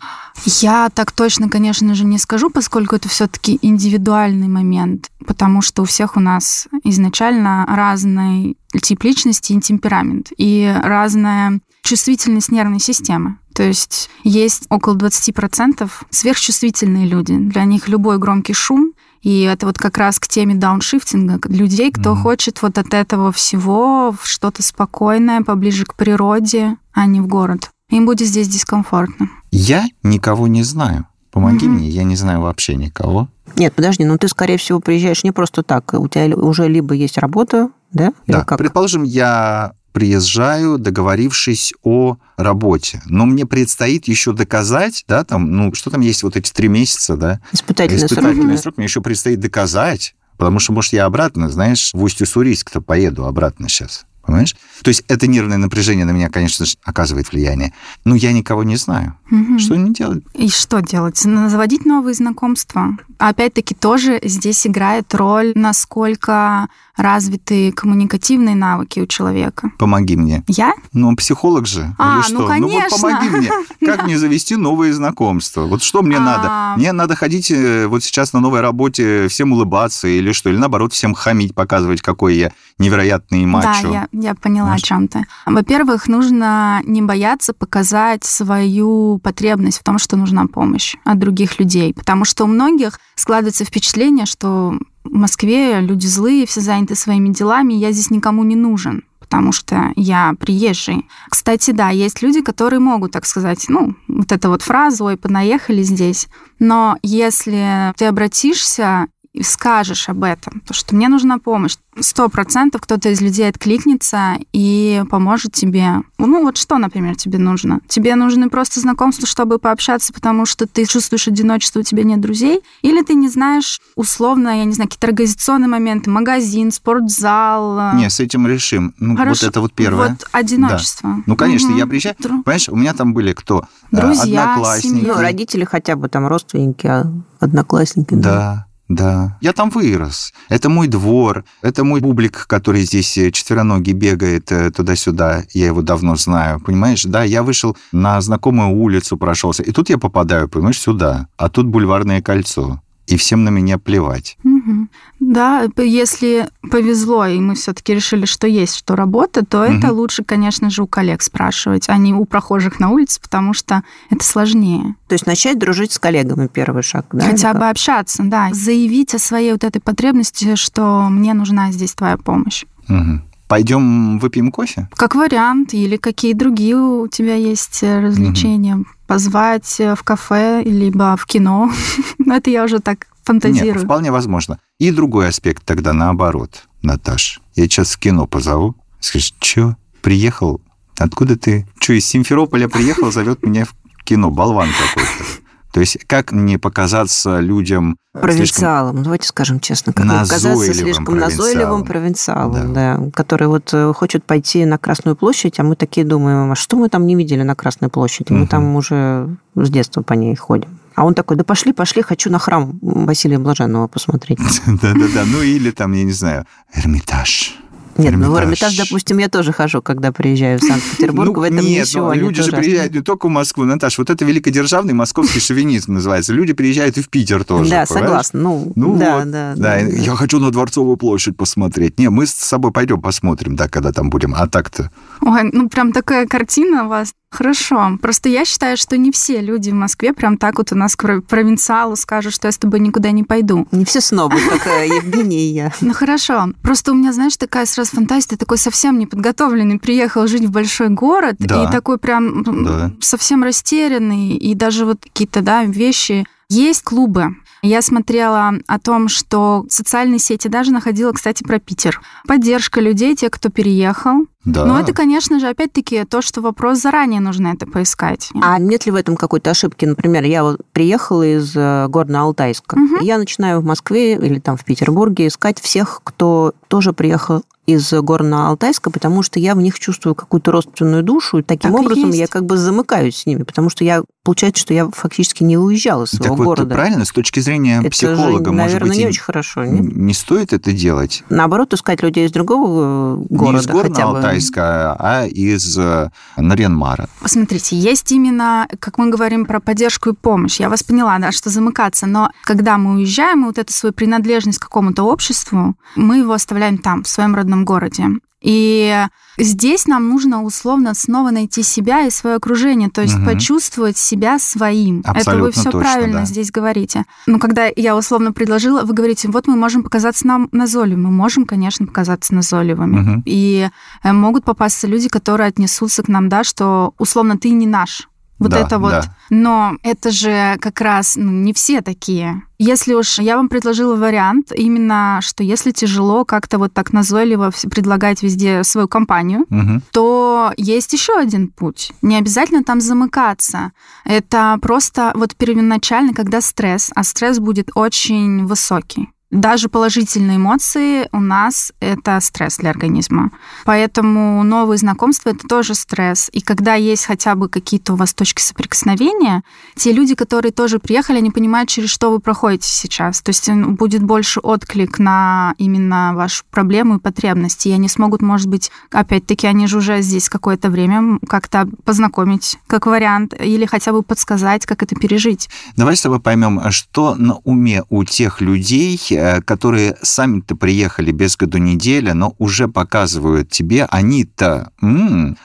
Я 0.47 0.89
так 0.95 1.13
точно, 1.13 1.51
конечно 1.51 1.95
же, 1.95 2.07
не 2.07 2.17
скажу, 2.17 2.49
поскольку 2.49 2.97
это 2.97 3.11
все-таки 3.11 3.59
индивидуальный 3.61 4.49
момент, 4.49 5.11
потому 5.27 5.61
что 5.61 5.83
у 5.83 5.85
всех 5.85 6.17
у 6.17 6.21
нас 6.21 6.67
изначально 6.83 7.67
разный 7.69 8.57
тип 8.81 9.05
личности 9.05 9.53
и 9.53 9.61
темперамент, 9.61 10.29
и 10.39 10.75
разная 10.83 11.61
чувствительность 11.83 12.51
нервной 12.51 12.81
системы. 12.81 13.39
То 13.55 13.63
есть 13.63 14.09
есть 14.25 14.65
около 14.71 14.97
20% 14.97 15.91
сверхчувствительные 16.11 17.07
люди. 17.07 17.37
Для 17.37 17.65
них 17.65 17.89
любой 17.89 18.19
громкий 18.19 18.55
шум 18.55 18.95
и 19.23 19.43
это 19.43 19.67
вот 19.67 19.79
как 19.79 19.99
раз 19.99 20.19
к 20.19 20.27
теме 20.27 20.55
дауншифтинга, 20.57 21.39
людей, 21.49 21.93
кто 21.93 22.13
mm-hmm. 22.13 22.23
хочет 22.23 22.61
вот 22.61 22.77
от 22.77 22.93
этого 22.93 23.31
всего 23.31 24.15
что-то 24.25 24.63
спокойное, 24.63 25.43
поближе 25.43 25.85
к 25.85 25.95
природе, 25.95 26.77
а 26.93 27.07
не 27.07 27.21
в 27.21 27.29
город. 27.29 27.71
Им 27.91 28.07
будет 28.07 28.27
здесь 28.27 28.49
дискомфортно. 28.49 29.29
Я 29.53 29.85
никого 30.03 30.49
не 30.49 30.65
знаю. 30.65 31.07
Помоги 31.31 31.67
mm-hmm. 31.67 31.71
мне, 31.71 31.89
я 31.89 32.03
не 32.03 32.17
знаю 32.17 32.41
вообще 32.41 32.75
никого. 32.75 33.29
Нет, 33.57 33.75
подожди, 33.75 34.05
ну 34.05 34.19
ты, 34.19 34.29
скорее 34.29 34.57
всего, 34.57 34.81
приезжаешь 34.81 35.25
не 35.25 35.31
просто 35.31 35.63
так. 35.63 35.95
У 35.95 36.09
тебя 36.09 36.35
уже 36.37 36.67
либо 36.69 36.95
есть 36.95 37.19
работа, 37.19 37.71
да? 37.93 38.13
Или 38.27 38.37
да, 38.37 38.45
как? 38.45 38.59
предположим, 38.59 39.05
я 39.05 39.75
приезжаю, 39.93 40.79
договорившись 40.79 41.75
о 41.83 42.17
работе. 42.37 43.03
Но 43.07 43.27
мне 43.27 43.47
предстоит 43.47 44.09
еще 44.09 44.33
доказать, 44.33 45.05
да, 45.07 45.25
там, 45.25 45.51
ну, 45.51 45.75
что 45.75 45.91
там 45.91 46.01
есть 46.01 46.23
вот 46.23 46.37
эти 46.37 46.53
три 46.53 46.69
месяца, 46.69 47.17
да? 47.17 47.41
Испытательный, 47.53 48.05
Испытательный 48.05 48.55
срок. 48.55 48.63
срок. 48.63 48.77
Мне 48.79 48.87
еще 48.87 49.01
предстоит 49.01 49.41
доказать, 49.41 50.15
потому 50.37 50.59
что, 50.59 50.73
может, 50.73 50.93
я 50.93 51.05
обратно, 51.05 51.49
знаешь, 51.49 51.91
в 51.93 52.03
Усть-Уссурийск-то 52.03 52.81
поеду 52.81 53.27
обратно 53.27 53.69
сейчас. 53.69 54.07
Понимаешь? 54.23 54.55
То 54.83 54.89
есть 54.89 55.03
это 55.09 55.27
нервное 55.27 55.57
напряжение 55.57 56.05
на 56.05 56.13
меня, 56.13 56.29
конечно 56.31 56.65
же, 56.65 56.77
оказывает 56.85 57.33
влияние. 57.33 57.75
Но 58.05 58.15
я 58.15 58.33
никого 58.33 58.63
не 58.63 58.77
знаю. 58.77 59.19
Угу. 59.31 59.59
Что 59.59 59.75
мне 59.75 59.93
делать? 59.93 60.23
И 60.35 60.49
что 60.49 60.81
делать? 60.81 61.19
Заводить 61.19 61.85
новые 61.85 62.15
знакомства. 62.15 62.97
Опять-таки 63.19 63.75
тоже 63.75 64.21
здесь 64.23 64.65
играет 64.65 65.13
роль, 65.15 65.53
насколько 65.57 66.69
развиты 66.97 67.73
коммуникативные 67.73 68.55
навыки 68.55 69.01
у 69.01 69.07
человека. 69.07 69.71
Помоги 69.79 70.17
мне. 70.17 70.45
Я? 70.47 70.75
Ну, 70.93 71.15
психолог 71.17 71.67
же. 71.67 71.95
А, 71.99 72.17
Или 72.17 72.23
что? 72.23 72.39
ну, 72.41 72.47
конечно. 72.47 72.69
Ну, 72.69 72.89
вот 72.91 73.01
помоги 73.01 73.29
мне. 73.29 73.51
Как 73.87 74.05
мне 74.05 74.19
завести 74.19 74.57
новые 74.57 74.93
знакомства? 74.93 75.63
Вот 75.63 75.83
что 75.83 76.03
мне 76.03 76.19
надо? 76.19 76.49
А. 76.51 76.77
Мне 76.77 76.93
надо 76.93 77.17
ходить 77.17 77.51
э, 77.51 77.87
вот 77.87 78.05
сейчас 78.05 78.33
на 78.33 78.41
новой 78.41 78.61
работе, 78.61 79.29
всем 79.29 79.53
улыбаться 79.53 80.07
или 80.09 80.33
что? 80.33 80.51
Или 80.51 80.59
наоборот, 80.59 80.93
всем 80.93 81.15
хамить, 81.15 81.55
показывать, 81.55 82.03
какой 82.03 82.37
я 82.37 82.53
невероятный 82.79 83.45
мачо. 83.47 83.83
Да, 83.85 83.89
я, 83.89 84.09
я 84.13 84.35
поняла, 84.35 84.75
о 84.75 84.79
чем 84.79 85.09
ты. 85.09 85.25
Во-первых, 85.47 86.09
нужно 86.09 86.83
не 86.85 87.03
бояться 87.03 87.53
показать 87.53 88.25
свою 88.25 89.19
потребность 89.19 89.79
в 89.79 89.83
том, 89.83 89.99
что 89.99 90.17
нужна 90.17 90.47
помощь 90.47 90.97
от 91.05 91.19
других 91.19 91.59
людей. 91.59 91.95
Потому 91.95 92.25
что 92.25 92.45
у 92.45 92.47
многих 92.47 92.99
складывается 93.15 93.65
впечатление, 93.65 94.27
что 94.27 94.79
в 95.05 95.13
Москве 95.13 95.81
люди 95.81 96.07
злые, 96.07 96.47
все 96.47 96.61
заняты 96.61 96.95
своими 96.95 97.29
делами, 97.29 97.75
я 97.75 97.93
здесь 97.93 98.11
никому 98.11 98.45
не 98.45 98.57
нужен 98.57 99.05
потому 99.33 99.51
что 99.53 99.95
я 99.97 100.35
приезжий. 100.39 101.09
Кстати, 101.31 101.71
да, 101.71 101.89
есть 101.89 102.21
люди, 102.21 102.43
которые 102.43 102.81
могут, 102.81 103.13
так 103.13 103.25
сказать, 103.25 103.65
ну, 103.69 103.95
вот 104.07 104.31
эта 104.31 104.51
вот 104.51 104.61
фраза, 104.61 105.05
ой, 105.05 105.17
понаехали 105.17 105.83
здесь. 105.83 106.29
Но 106.59 106.99
если 107.03 107.95
ты 107.97 108.05
обратишься 108.05 109.07
и 109.33 109.43
скажешь 109.43 110.09
об 110.09 110.25
этом, 110.25 110.61
то 110.67 110.75
что 110.75 110.95
мне 110.95 111.09
нужна 111.09 111.39
помощь, 111.39 111.77
сто 111.99 112.29
процентов 112.29 112.83
кто-то 112.83 113.09
из 113.09 113.21
людей 113.21 113.49
откликнется 113.49 114.37
и 114.53 115.03
поможет 115.11 115.53
тебе. 115.53 116.03
Ну 116.19 116.43
вот 116.43 116.57
что, 116.57 116.79
например, 116.79 117.17
тебе 117.17 117.39
нужно? 117.39 117.81
Тебе 117.89 118.15
нужны 118.15 118.51
просто 118.51 118.81
знакомства, 118.81 119.27
чтобы 119.27 119.59
пообщаться, 119.59 120.13
потому 120.13 120.45
что 120.45 120.67
ты 120.67 120.85
чувствуешь 120.85 121.29
одиночество, 121.29 121.81
у 121.81 121.83
тебя 121.83 122.03
нет 122.05 122.21
друзей? 122.21 122.61
Или 122.83 123.03
ты 123.03 123.15
не 123.15 123.29
знаешь 123.29 123.81
условно, 123.97 124.59
я 124.59 124.65
не 124.65 124.73
знаю, 124.73 124.89
какие-то 124.89 125.09
организационные 125.09 125.69
моменты, 125.69 126.11
магазин, 126.11 126.71
спортзал? 126.71 127.95
Не, 127.95 128.11
с 128.11 128.21
этим 128.21 128.47
решим. 128.47 128.95
Ну, 128.99 129.17
Хорошо. 129.17 129.47
вот 129.47 129.51
это 129.51 129.61
вот 129.61 129.73
первое. 129.73 130.11
Вот 130.11 130.29
одиночество. 130.33 131.11
Да. 131.11 131.23
Ну, 131.27 131.37
конечно, 131.37 131.71
угу. 131.71 131.79
я 131.79 131.87
приезжаю, 131.87 132.17
Дру... 132.19 132.43
понимаешь, 132.43 132.69
у 132.69 132.77
меня 132.77 132.93
там 132.93 133.15
были 133.15 133.33
кто? 133.33 133.67
Друзья, 133.91 134.53
Одноклассники. 134.53 135.01
Семья. 135.01 135.15
Ну, 135.15 135.21
родители 135.21 135.65
хотя 135.65 135.97
бы 135.97 136.09
там 136.09 136.27
родственники, 136.27 136.87
а 136.87 137.13
одноклассники. 137.41 138.15
Да. 138.15 138.31
да. 138.31 138.67
Да, 138.95 139.39
я 139.41 139.53
там 139.53 139.71
вырос. 139.71 140.35
Это 140.51 140.69
мой 140.69 140.87
двор, 140.87 141.45
это 141.63 141.83
мой 141.83 142.01
бублик, 142.01 142.47
который 142.47 142.83
здесь 142.83 143.17
э, 143.17 143.31
четвероногий 143.31 143.95
бегает 143.95 144.53
э, 144.53 144.71
туда-сюда. 144.71 145.45
Я 145.55 145.67
его 145.67 145.81
давно 145.81 146.17
знаю, 146.17 146.61
понимаешь? 146.61 147.05
Да, 147.05 147.25
я 147.25 147.43
вышел 147.43 147.75
на 147.93 148.21
знакомую 148.21 148.77
улицу, 148.77 149.17
прошелся, 149.17 149.63
и 149.63 149.73
тут 149.73 149.89
я 149.89 149.97
попадаю, 149.97 150.49
понимаешь, 150.49 150.79
сюда. 150.79 151.29
А 151.39 151.49
тут 151.49 151.67
бульварное 151.67 152.21
кольцо 152.21 152.83
и 153.07 153.17
всем 153.17 153.45
на 153.45 153.51
меня 153.51 153.79
плевать. 153.79 154.37
Угу. 154.45 154.89
Да, 155.21 155.67
если 155.77 156.49
повезло, 156.71 157.27
и 157.27 157.39
мы 157.41 157.55
все-таки 157.55 157.95
решили, 157.95 158.27
что 158.27 158.47
есть 158.47 158.77
что 158.77 158.97
работа, 158.97 159.45
то 159.45 159.65
угу. 159.65 159.73
это 159.73 159.93
лучше, 159.93 160.25
конечно 160.25 160.71
же, 160.71 160.83
у 160.83 160.87
коллег 160.87 161.23
спрашивать, 161.23 161.89
а 161.89 161.97
не 161.97 162.15
у 162.15 162.25
прохожих 162.25 162.81
на 162.81 162.91
улице, 162.91 163.21
потому 163.21 163.55
что 163.55 163.83
это 164.11 164.25
сложнее. 164.25 164.95
То 165.09 165.15
есть 165.15 165.27
начать 165.27 165.59
дружить 165.59 165.93
с 165.93 165.99
коллегами 165.99 166.49
первый 166.49 166.83
шаг, 166.83 167.07
да? 167.13 167.27
Хотя 167.27 167.55
бы 167.55 167.69
общаться, 167.69 168.23
да. 168.23 168.51
Заявить 168.53 169.15
о 169.15 169.19
своей 169.19 169.53
вот 169.53 169.65
этой 169.65 169.81
потребности, 169.81 170.55
что 170.55 171.09
мне 171.11 171.35
нужна 171.35 171.73
здесь 171.73 171.95
твоя 171.95 172.17
помощь. 172.17 172.65
Угу. 172.89 173.21
Пойдем 173.49 174.19
выпьем 174.19 174.51
кофе? 174.51 174.89
Как 174.95 175.15
вариант. 175.15 175.75
Или 175.75 175.99
какие 175.99 176.33
другие 176.33 176.77
у 176.77 177.07
тебя 177.07 177.35
есть 177.35 177.83
э, 177.83 178.01
развлечения? 178.01 178.77
Угу. 178.77 178.87
Позвать 179.13 179.79
э, 179.79 179.95
в 179.95 180.03
кафе, 180.05 180.63
либо 180.65 181.19
в 181.19 181.27
кино. 181.27 181.71
Но 182.19 182.37
это 182.37 182.49
я 182.49 182.65
уже 182.65 182.81
так 182.81 183.09
фантазирую. 183.25 183.75
Нет, 183.75 183.85
вполне 183.85 184.11
возможно. 184.11 184.59
И 184.79 184.91
другой 184.91 185.29
аспект 185.29 185.67
тогда 185.67 185.93
наоборот, 185.93 186.67
Наташ. 186.81 187.43
Я 187.55 187.65
сейчас 187.65 187.93
в 187.93 187.99
кино 187.99 188.27
позову. 188.27 188.75
Скажешь, 189.01 189.35
что, 189.39 189.77
приехал? 190.01 190.63
Откуда 190.99 191.37
ты? 191.37 191.69
Что, 191.79 191.93
из 191.93 192.07
Симферополя 192.07 192.69
приехал, 192.69 193.13
зовет 193.13 193.43
меня 193.43 193.67
в 193.67 193.75
кино? 194.03 194.31
Болван 194.31 194.71
какой-то. 194.71 195.42
То 195.73 195.81
есть 195.81 195.99
как 196.07 196.33
не 196.33 196.59
показаться 196.59 197.41
людям... 197.41 197.97
Провинциалом, 198.13 198.97
ну, 198.97 199.03
давайте 199.05 199.27
скажем 199.27 199.59
честно, 199.59 199.95
как 199.95 200.07
показаться 200.07 200.75
слишком 200.75 201.17
назойливым 201.17 201.85
провинциалом, 201.85 202.75
да. 202.75 202.99
да, 202.99 203.11
который 203.15 203.49
вот 203.49 203.71
э, 203.73 203.93
хочет 203.95 204.23
пойти 204.25 204.67
на 204.67 204.77
Красную 204.77 205.17
площадь, 205.17 205.59
а 205.59 205.63
мы 205.63 205.77
такие 205.77 206.05
думаем, 206.05 206.53
а 206.53 206.55
что 206.55 206.77
мы 206.77 206.91
там 206.91 207.07
не 207.07 207.17
видели 207.17 207.43
на 207.43 207.55
Красной 207.55 207.89
площади? 207.89 208.33
Мы 208.33 208.43
угу. 208.43 208.49
там 208.49 208.77
уже 208.77 209.35
с 209.55 209.71
детства 209.71 210.03
по 210.03 210.13
ней 210.13 210.37
ходим. 210.37 210.79
А 210.95 211.07
он 211.07 211.15
такой, 211.15 211.39
да 211.39 211.45
пошли, 211.45 211.73
пошли, 211.73 212.03
хочу 212.03 212.31
на 212.31 212.39
храм 212.39 212.79
Василия 212.83 213.39
Блаженного 213.39 213.89
посмотреть. 213.89 214.41
Да-да-да, 214.67 215.25
ну 215.25 215.41
или 215.41 215.71
там, 215.71 215.93
я 215.93 216.05
не 216.05 216.13
знаю, 216.13 216.47
Эрмитаж. 216.75 217.62
Нет, 217.99 218.13
Эрмитаж. 218.13 218.29
ну 218.29 218.35
в 218.35 218.39
Эрмитаж, 218.39 218.77
допустим, 218.77 219.19
я 219.19 219.29
тоже 219.29 219.53
хожу, 219.53 219.83
когда 219.83 220.13
приезжаю 220.13 220.59
в 220.59 220.63
Санкт-Петербург. 220.63 221.35
Ну, 221.35 221.41
в 221.41 221.43
этом 221.43 221.65
нет, 221.65 221.87
ничего 221.87 222.13
люди 222.13 222.43
же 222.43 222.53
приезжают 222.53 222.95
не 222.95 223.01
только 223.01 223.27
в 223.27 223.31
Москву, 223.31 223.65
Наташа. 223.65 224.01
Вот 224.01 224.11
это 224.11 224.25
великодержавный 224.25 224.95
московский 224.95 225.41
шовинизм 225.41 225.95
называется. 225.95 226.33
Люди 226.33 226.53
приезжают 226.53 226.99
и 226.99 227.03
в 227.03 227.09
Питер 227.09 227.45
тоже. 227.45 227.71
Да, 227.71 227.87
согласна. 227.87 228.41
Ну, 228.41 228.73
ну 228.77 228.97
да, 228.97 229.19
вот, 229.19 229.31
да, 229.31 229.55
да, 229.55 229.63
да. 229.63 229.79
Я 229.79 230.15
хочу 230.17 230.39
на 230.39 230.51
Дворцовую 230.51 230.97
площадь 230.97 231.37
посмотреть. 231.37 231.99
Не, 231.99 232.11
мы 232.11 232.27
с 232.27 232.33
собой 232.33 232.73
пойдем 232.73 233.01
посмотрим, 233.01 233.57
да, 233.57 233.69
когда 233.69 233.93
там 233.93 234.11
будем. 234.11 234.35
А 234.35 234.47
так-то... 234.47 234.91
Ой, 235.21 235.51
ну 235.53 235.69
прям 235.69 235.93
такая 235.93 236.27
картина 236.27 236.85
у 236.85 236.89
вас 236.89 237.13
Хорошо. 237.33 237.99
Просто 238.01 238.29
я 238.29 238.45
считаю, 238.45 238.77
что 238.77 238.99
не 238.99 239.11
все 239.11 239.41
люди 239.41 239.71
в 239.71 239.75
Москве 239.75 240.13
прям 240.13 240.37
так 240.37 240.59
вот 240.59 240.71
у 240.73 240.77
нас 240.77 240.95
к 240.95 241.23
провинциалу 241.23 241.97
скажут, 241.97 242.35
что 242.35 242.47
я 242.49 242.53
с 242.53 242.59
тобой 242.59 242.81
никуда 242.81 243.11
не 243.11 243.25
пойду. 243.25 243.67
Не 243.73 243.87
все 243.87 244.03
снобы, 244.03 244.37
как 244.51 244.67
Евгения 244.87 245.43
и 245.43 245.53
я. 245.53 245.73
Ну 245.81 245.95
хорошо. 245.95 246.49
Просто 246.63 246.93
у 246.93 246.95
меня, 246.95 247.13
знаешь, 247.13 247.37
такая 247.37 247.67
сразу 247.67 247.91
фантазия, 247.93 248.29
ты 248.29 248.37
такой 248.37 248.59
совсем 248.59 248.99
неподготовленный, 248.99 249.79
приехал 249.79 250.27
жить 250.27 250.45
в 250.45 250.51
большой 250.51 250.91
город, 250.91 251.37
да. 251.39 251.65
и 251.65 251.73
такой 251.73 251.99
прям 251.99 252.43
да. 252.45 252.93
совсем 253.01 253.43
растерянный, 253.43 254.37
и 254.37 254.55
даже 254.55 254.85
вот 254.85 254.99
какие-то, 255.03 255.41
да, 255.41 255.65
вещи. 255.65 256.27
Есть 256.49 256.83
клубы, 256.83 257.35
я 257.63 257.81
смотрела 257.81 258.55
о 258.67 258.79
том, 258.79 259.09
что 259.09 259.65
социальные 259.69 260.19
сети 260.19 260.49
даже 260.49 260.73
находила, 260.73 261.13
кстати, 261.13 261.45
про 261.45 261.61
Питер. 261.61 262.01
Поддержка 262.27 262.81
людей, 262.81 263.15
тех, 263.15 263.31
кто 263.31 263.51
переехал. 263.51 264.27
Да. 264.45 264.65
Но 264.65 264.81
это, 264.81 264.93
конечно 264.93 265.39
же, 265.39 265.49
опять-таки 265.49 266.05
то, 266.05 266.21
что 266.21 266.41
вопрос 266.41 266.81
заранее 266.81 267.21
нужно 267.21 267.49
это 267.49 267.67
поискать. 267.67 268.31
А 268.43 268.59
нет 268.59 268.87
ли 268.87 268.93
в 268.93 268.97
этом 268.97 269.17
какой-то 269.17 269.51
ошибки? 269.51 269.85
Например, 269.85 270.25
я 270.25 270.43
вот 270.43 270.61
приехала 270.73 271.23
из 271.23 271.55
э, 271.55 271.87
Горно-Алтайска. 271.89 272.75
Угу. 272.75 273.05
Я 273.05 273.19
начинаю 273.19 273.61
в 273.61 273.65
Москве 273.65 274.17
или 274.17 274.41
там 274.41 274.57
в 274.57 274.65
Петербурге 274.65 275.29
искать 275.29 275.61
всех, 275.61 276.01
кто 276.03 276.55
тоже 276.67 276.93
приехал 276.93 277.43
из 277.67 277.93
Горно-Алтайска, 277.93 278.91
потому 278.91 279.23
что 279.23 279.39
я 279.39 279.55
в 279.55 279.59
них 279.59 279.79
чувствую 279.79 280.15
какую-то 280.15 280.53
родственную 280.53 281.03
душу, 281.03 281.39
и 281.39 281.43
таким 281.43 281.73
так 281.73 281.81
образом 281.81 282.11
и 282.11 282.17
я 282.17 282.27
как 282.27 282.45
бы 282.45 282.57
замыкаюсь 282.57 283.19
с 283.19 283.27
ними, 283.27 283.45
потому 283.45 283.71
что 283.71 283.85
я 283.85 284.03
получается, 284.25 284.61
что 284.61 284.75
я 284.75 284.89
фактически 284.91 285.43
не 285.43 285.59
уезжала 285.59 286.05
из 286.05 286.11
своего 286.11 286.37
так 286.37 286.45
города. 286.45 286.69
Вот 286.69 286.73
правильно, 286.73 287.05
с 287.05 287.11
точки 287.11 287.41
зрения 287.41 287.81
это 287.81 287.91
психолога, 287.91 288.51
же, 288.51 288.53
наверное, 288.53 288.89
быть, 288.89 288.99
не 288.99 289.07
очень 289.07 289.23
хорошо. 289.23 289.65
Нет? 289.65 289.97
Не 289.97 290.15
стоит 290.15 290.53
это 290.53 290.73
делать. 290.73 291.25
Наоборот, 291.29 291.73
искать 291.73 292.03
людей 292.03 292.27
из 292.27 292.33
другого 292.33 293.17
города. 293.29 293.59
Не 293.59 293.65
из 293.65 293.69
Горно-Алтайска, 293.69 294.97
а 294.99 295.27
из 295.27 295.77
э, 295.79 296.11
Нарьянмара. 296.37 297.09
Посмотрите, 297.21 297.77
есть 297.77 298.13
именно, 298.13 298.69
как 298.79 298.99
мы 298.99 299.11
говорим 299.11 299.45
про 299.45 299.61
поддержку 299.61 300.11
и 300.11 300.15
помощь. 300.15 300.61
Я 300.61 300.69
вас 300.69 300.83
поняла, 300.83 301.19
да, 301.19 301.33
что 301.33 301.51
замыкаться, 301.51 302.07
но 302.07 302.31
когда 302.45 302.79
мы 302.79 302.95
уезжаем, 302.97 303.41
мы 303.41 303.47
вот 303.49 303.59
эту 303.59 303.73
свою 303.73 303.93
принадлежность 303.93 304.59
к 304.59 304.63
какому-то 304.63 305.05
обществу, 305.05 305.75
мы 305.97 306.19
его 306.19 306.33
оставляем 306.33 306.79
там, 306.79 307.03
в 307.03 307.09
своем 307.09 307.35
родном 307.35 307.62
городе. 307.65 308.09
И 308.43 309.07
здесь 309.39 309.87
нам 309.87 310.09
нужно 310.09 310.43
условно 310.43 310.95
снова 310.95 311.31
найти 311.31 311.63
себя 311.63 312.07
и 312.07 312.11
свое 312.11 312.37
окружение, 312.37 312.91
то 312.91 313.01
есть 313.01 313.17
угу. 313.17 313.27
почувствовать 313.27 313.97
себя 313.97 314.39
своим. 314.39 315.03
Абсолютно 315.05 315.31
Это 315.31 315.39
вы 315.39 315.53
все 315.53 315.71
точно, 315.71 315.81
правильно 315.81 316.21
да. 316.21 316.25
здесь 316.25 316.51
говорите. 316.51 317.05
Но 317.27 317.39
когда 317.39 317.69
я 317.75 317.97
условно 317.97 318.33
предложила, 318.33 318.83
вы 318.83 318.95
говорите, 318.95 319.29
вот 319.29 319.47
мы 319.47 319.55
можем 319.57 319.85
показаться 319.85 320.27
нам 320.27 320.49
назойливыми. 320.51 321.07
Мы 321.07 321.13
можем, 321.13 321.47
конечно, 321.47 321.87
показаться 321.87 322.35
назойливыми. 322.35 323.01
Угу. 323.01 323.23
И 323.27 323.69
э, 324.03 324.13
могут 324.13 324.45
попасться 324.45 324.89
люди, 324.89 325.09
которые 325.09 325.47
отнесутся 325.47 326.03
к 326.03 326.09
нам, 326.09 326.29
да, 326.29 326.43
что 326.43 326.95
условно 326.99 327.39
ты 327.39 327.51
не 327.51 327.67
наш. 327.67 328.09
Вот 328.43 328.51
да, 328.51 328.61
это 328.61 328.79
вот. 328.79 328.91
Да. 328.91 329.03
Но 329.31 329.77
это 329.83 330.11
же 330.11 330.57
как 330.61 330.81
раз 330.81 331.17
ну, 331.17 331.31
не 331.31 331.53
все 331.53 331.81
такие. 331.81 332.43
Если 332.59 332.95
уж 332.95 333.19
я 333.19 333.37
вам 333.37 333.49
предложила 333.49 333.97
вариант, 333.97 334.53
именно 334.55 335.19
что 335.21 335.43
если 335.43 335.73
тяжело 335.73 336.25
как-то 336.25 336.59
вот 336.59 336.73
так 336.73 336.93
назойливо 336.93 337.53
предлагать 337.71 338.23
везде 338.23 338.63
свою 338.63 338.89
компанию, 338.89 339.47
угу. 339.51 339.81
то 339.93 340.53
есть 340.57 340.93
еще 340.93 341.19
один 341.19 341.49
путь. 341.49 341.93
Не 342.03 342.19
обязательно 342.19 342.63
там 342.63 342.81
замыкаться. 342.81 343.73
Это 344.05 344.59
просто 344.61 345.13
вот 345.15 345.35
первоначально, 345.35 346.15
когда 346.15 346.41
стресс, 346.41 346.91
а 346.95 347.03
стресс 347.03 347.39
будет 347.39 347.71
очень 347.75 348.47
высокий. 348.47 349.09
Даже 349.33 349.71
положительные 349.71 350.37
эмоции 350.37 351.09
у 351.11 351.19
нас 351.19 351.73
это 351.81 352.21
стресс 352.21 352.59
для 352.59 352.69
организма. 352.69 353.31
Поэтому 353.65 354.43
новые 354.43 354.77
знакомства 354.77 355.31
это 355.31 355.49
тоже 355.49 355.75
стресс. 355.75 356.29
И 356.35 356.43
когда 356.43 356.75
есть 356.75 357.07
хотя 357.07 357.35
бы 357.35 357.49
какие-то 357.49 357.95
у 357.95 357.97
вас 357.97 358.13
точки 358.13 358.43
соприкосновения, 358.43 359.43
те 359.75 359.91
люди, 359.93 360.15
которые 360.15 360.53
тоже 360.53 360.79
приехали, 360.79 361.17
они 361.17 361.31
понимают, 361.31 361.71
через 361.71 361.89
что 361.89 362.11
вы 362.11 362.19
проходите 362.19 362.69
сейчас. 362.69 363.23
То 363.23 363.31
есть 363.31 363.51
будет 363.51 364.03
больше 364.03 364.39
отклик 364.41 364.99
на 364.99 365.55
именно 365.57 366.13
вашу 366.15 366.45
проблему 366.51 366.97
и 366.97 367.01
потребности. 367.01 367.69
И 367.69 367.73
они 367.73 367.89
смогут, 367.89 368.21
может 368.21 368.49
быть, 368.49 368.71
опять-таки, 368.91 369.47
они 369.47 369.67
же 369.67 369.79
уже 369.79 370.03
здесь 370.03 370.29
какое-то 370.29 370.69
время 370.69 371.19
как-то 371.27 371.67
познакомить 371.87 372.59
как 372.67 372.85
вариант 372.85 373.33
или 373.41 373.65
хотя 373.65 373.93
бы 373.93 374.03
подсказать, 374.03 374.67
как 374.67 374.83
это 374.83 374.95
пережить. 374.95 375.49
Давай 375.75 375.97
с 375.97 376.03
тобой 376.03 376.21
поймем, 376.21 376.61
что 376.71 377.15
на 377.15 377.37
уме 377.45 377.83
у 377.89 378.05
тех 378.05 378.43
людей, 378.43 379.01
которые 379.45 379.97
сами-то 380.03 380.57
приехали 380.57 381.13
без 381.13 381.37
году 381.37 381.59
неделя, 381.59 382.15
но 382.15 382.35
уже 382.39 382.69
показывают 382.69 383.51
тебе, 383.51 383.85
они-то, 383.91 384.73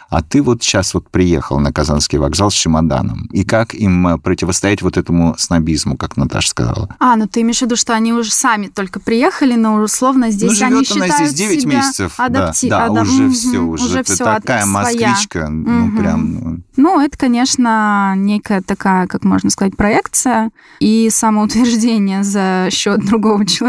а 0.09 0.21
ты 0.21 0.41
вот 0.41 0.63
сейчас 0.63 0.93
вот 0.93 1.09
приехал 1.09 1.59
на 1.59 1.71
Казанский 1.71 2.17
вокзал 2.17 2.51
с 2.51 2.53
чемоданом. 2.53 3.27
И 3.31 3.43
как 3.43 3.73
им 3.73 4.19
противостоять 4.19 4.81
вот 4.81 4.97
этому 4.97 5.35
снобизму, 5.37 5.97
как 5.97 6.17
Наташа 6.17 6.49
сказала? 6.49 6.95
А, 6.99 7.15
ну 7.15 7.27
ты 7.27 7.41
имеешь 7.41 7.59
в 7.59 7.61
виду, 7.63 7.75
что 7.75 7.93
они 7.93 8.13
уже 8.13 8.31
сами 8.31 8.67
только 8.67 8.99
приехали, 8.99 9.55
но 9.55 9.75
условно 9.75 10.31
здесь 10.31 10.59
ну, 10.59 10.67
они 10.67 10.83
считают 10.83 11.29
здесь 11.29 11.33
9 11.33 11.61
себя 11.61 11.77
месяцев. 11.77 12.13
Адапти... 12.17 12.69
Да, 12.69 12.79
да 12.79 12.85
адап... 12.85 13.03
уже 13.03 13.25
угу, 13.25 13.33
все, 13.33 13.59
уже, 13.59 13.85
уже 13.85 14.03
ты 14.03 14.13
все 14.13 14.23
такая 14.23 14.61
от... 14.63 14.67
москвичка, 14.67 15.39
своя. 15.39 15.49
ну 15.49 15.85
угу. 15.87 15.97
прям... 15.97 16.63
Ну, 16.75 16.99
это, 16.99 17.17
конечно, 17.17 18.13
некая 18.15 18.61
такая, 18.61 19.07
как 19.07 19.23
можно 19.23 19.49
сказать, 19.49 19.75
проекция 19.75 20.51
и 20.79 21.09
самоутверждение 21.09 22.23
за 22.23 22.69
счет 22.71 23.05
другого 23.05 23.45
человека. 23.45 23.66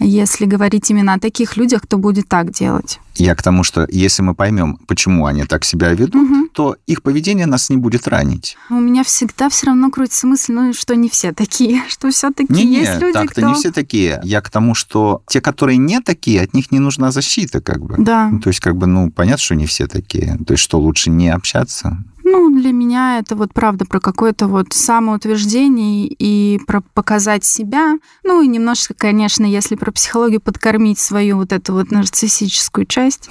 Если 0.00 0.46
говорить 0.46 0.90
именно 0.90 1.14
о 1.14 1.18
таких 1.18 1.56
людях, 1.56 1.82
кто 1.82 1.98
будет 1.98 2.28
так 2.28 2.52
делать. 2.52 3.00
Я 3.14 3.34
к 3.34 3.42
тому, 3.42 3.64
что 3.64 3.86
если 3.90 4.22
мы 4.22 4.34
поймем, 4.34 4.78
почему 4.86 5.26
они 5.26 5.44
так 5.44 5.64
себя 5.64 5.92
ведут, 5.92 6.14
угу. 6.14 6.48
то 6.52 6.76
их 6.86 7.02
поведение 7.02 7.46
нас 7.46 7.68
не 7.68 7.76
будет 7.76 8.06
ранить. 8.06 8.56
У 8.70 8.74
меня 8.74 9.02
всегда 9.02 9.48
все 9.48 9.66
равно 9.66 9.90
крутится 9.90 10.28
мысль, 10.28 10.52
ну 10.52 10.72
что 10.72 10.94
не 10.94 11.08
все 11.08 11.32
такие, 11.32 11.82
что 11.88 12.10
все-таки 12.10 12.52
не, 12.52 12.64
есть 12.64 12.94
не, 12.94 13.00
люди, 13.00 13.14
так-то 13.14 13.40
кто... 13.40 13.48
не 13.48 13.54
все 13.54 13.72
такие. 13.72 14.20
Я 14.22 14.40
к 14.40 14.50
тому, 14.50 14.74
что 14.74 15.22
те, 15.26 15.40
которые 15.40 15.78
не 15.78 16.00
такие, 16.00 16.42
от 16.42 16.54
них 16.54 16.70
не 16.70 16.78
нужна 16.78 17.10
защита, 17.10 17.60
как 17.60 17.84
бы. 17.84 17.96
Да. 17.98 18.28
Ну, 18.28 18.40
то 18.40 18.50
есть, 18.50 18.60
как 18.60 18.76
бы, 18.76 18.86
ну, 18.86 19.10
понятно, 19.10 19.42
что 19.42 19.54
не 19.56 19.66
все 19.66 19.88
такие. 19.88 20.38
То 20.46 20.54
есть, 20.54 20.62
что 20.62 20.78
лучше 20.78 21.10
не 21.10 21.28
общаться? 21.28 21.98
Ну, 22.30 22.50
для 22.50 22.72
меня 22.72 23.18
это 23.18 23.34
вот 23.36 23.54
правда 23.54 23.86
про 23.86 24.00
какое-то 24.00 24.48
вот 24.48 24.72
самоутверждение 24.72 26.06
и 26.06 26.60
про 26.66 26.82
показать 26.82 27.44
себя. 27.44 27.96
Ну, 28.22 28.42
и 28.42 28.46
немножко, 28.46 28.92
конечно, 28.94 29.46
если 29.46 29.76
про 29.76 29.90
психологию 29.92 30.40
подкормить 30.40 30.98
свою 30.98 31.36
вот 31.38 31.52
эту 31.52 31.72
вот 31.72 31.90
нарциссическую 31.90 32.84
часть. 32.84 33.30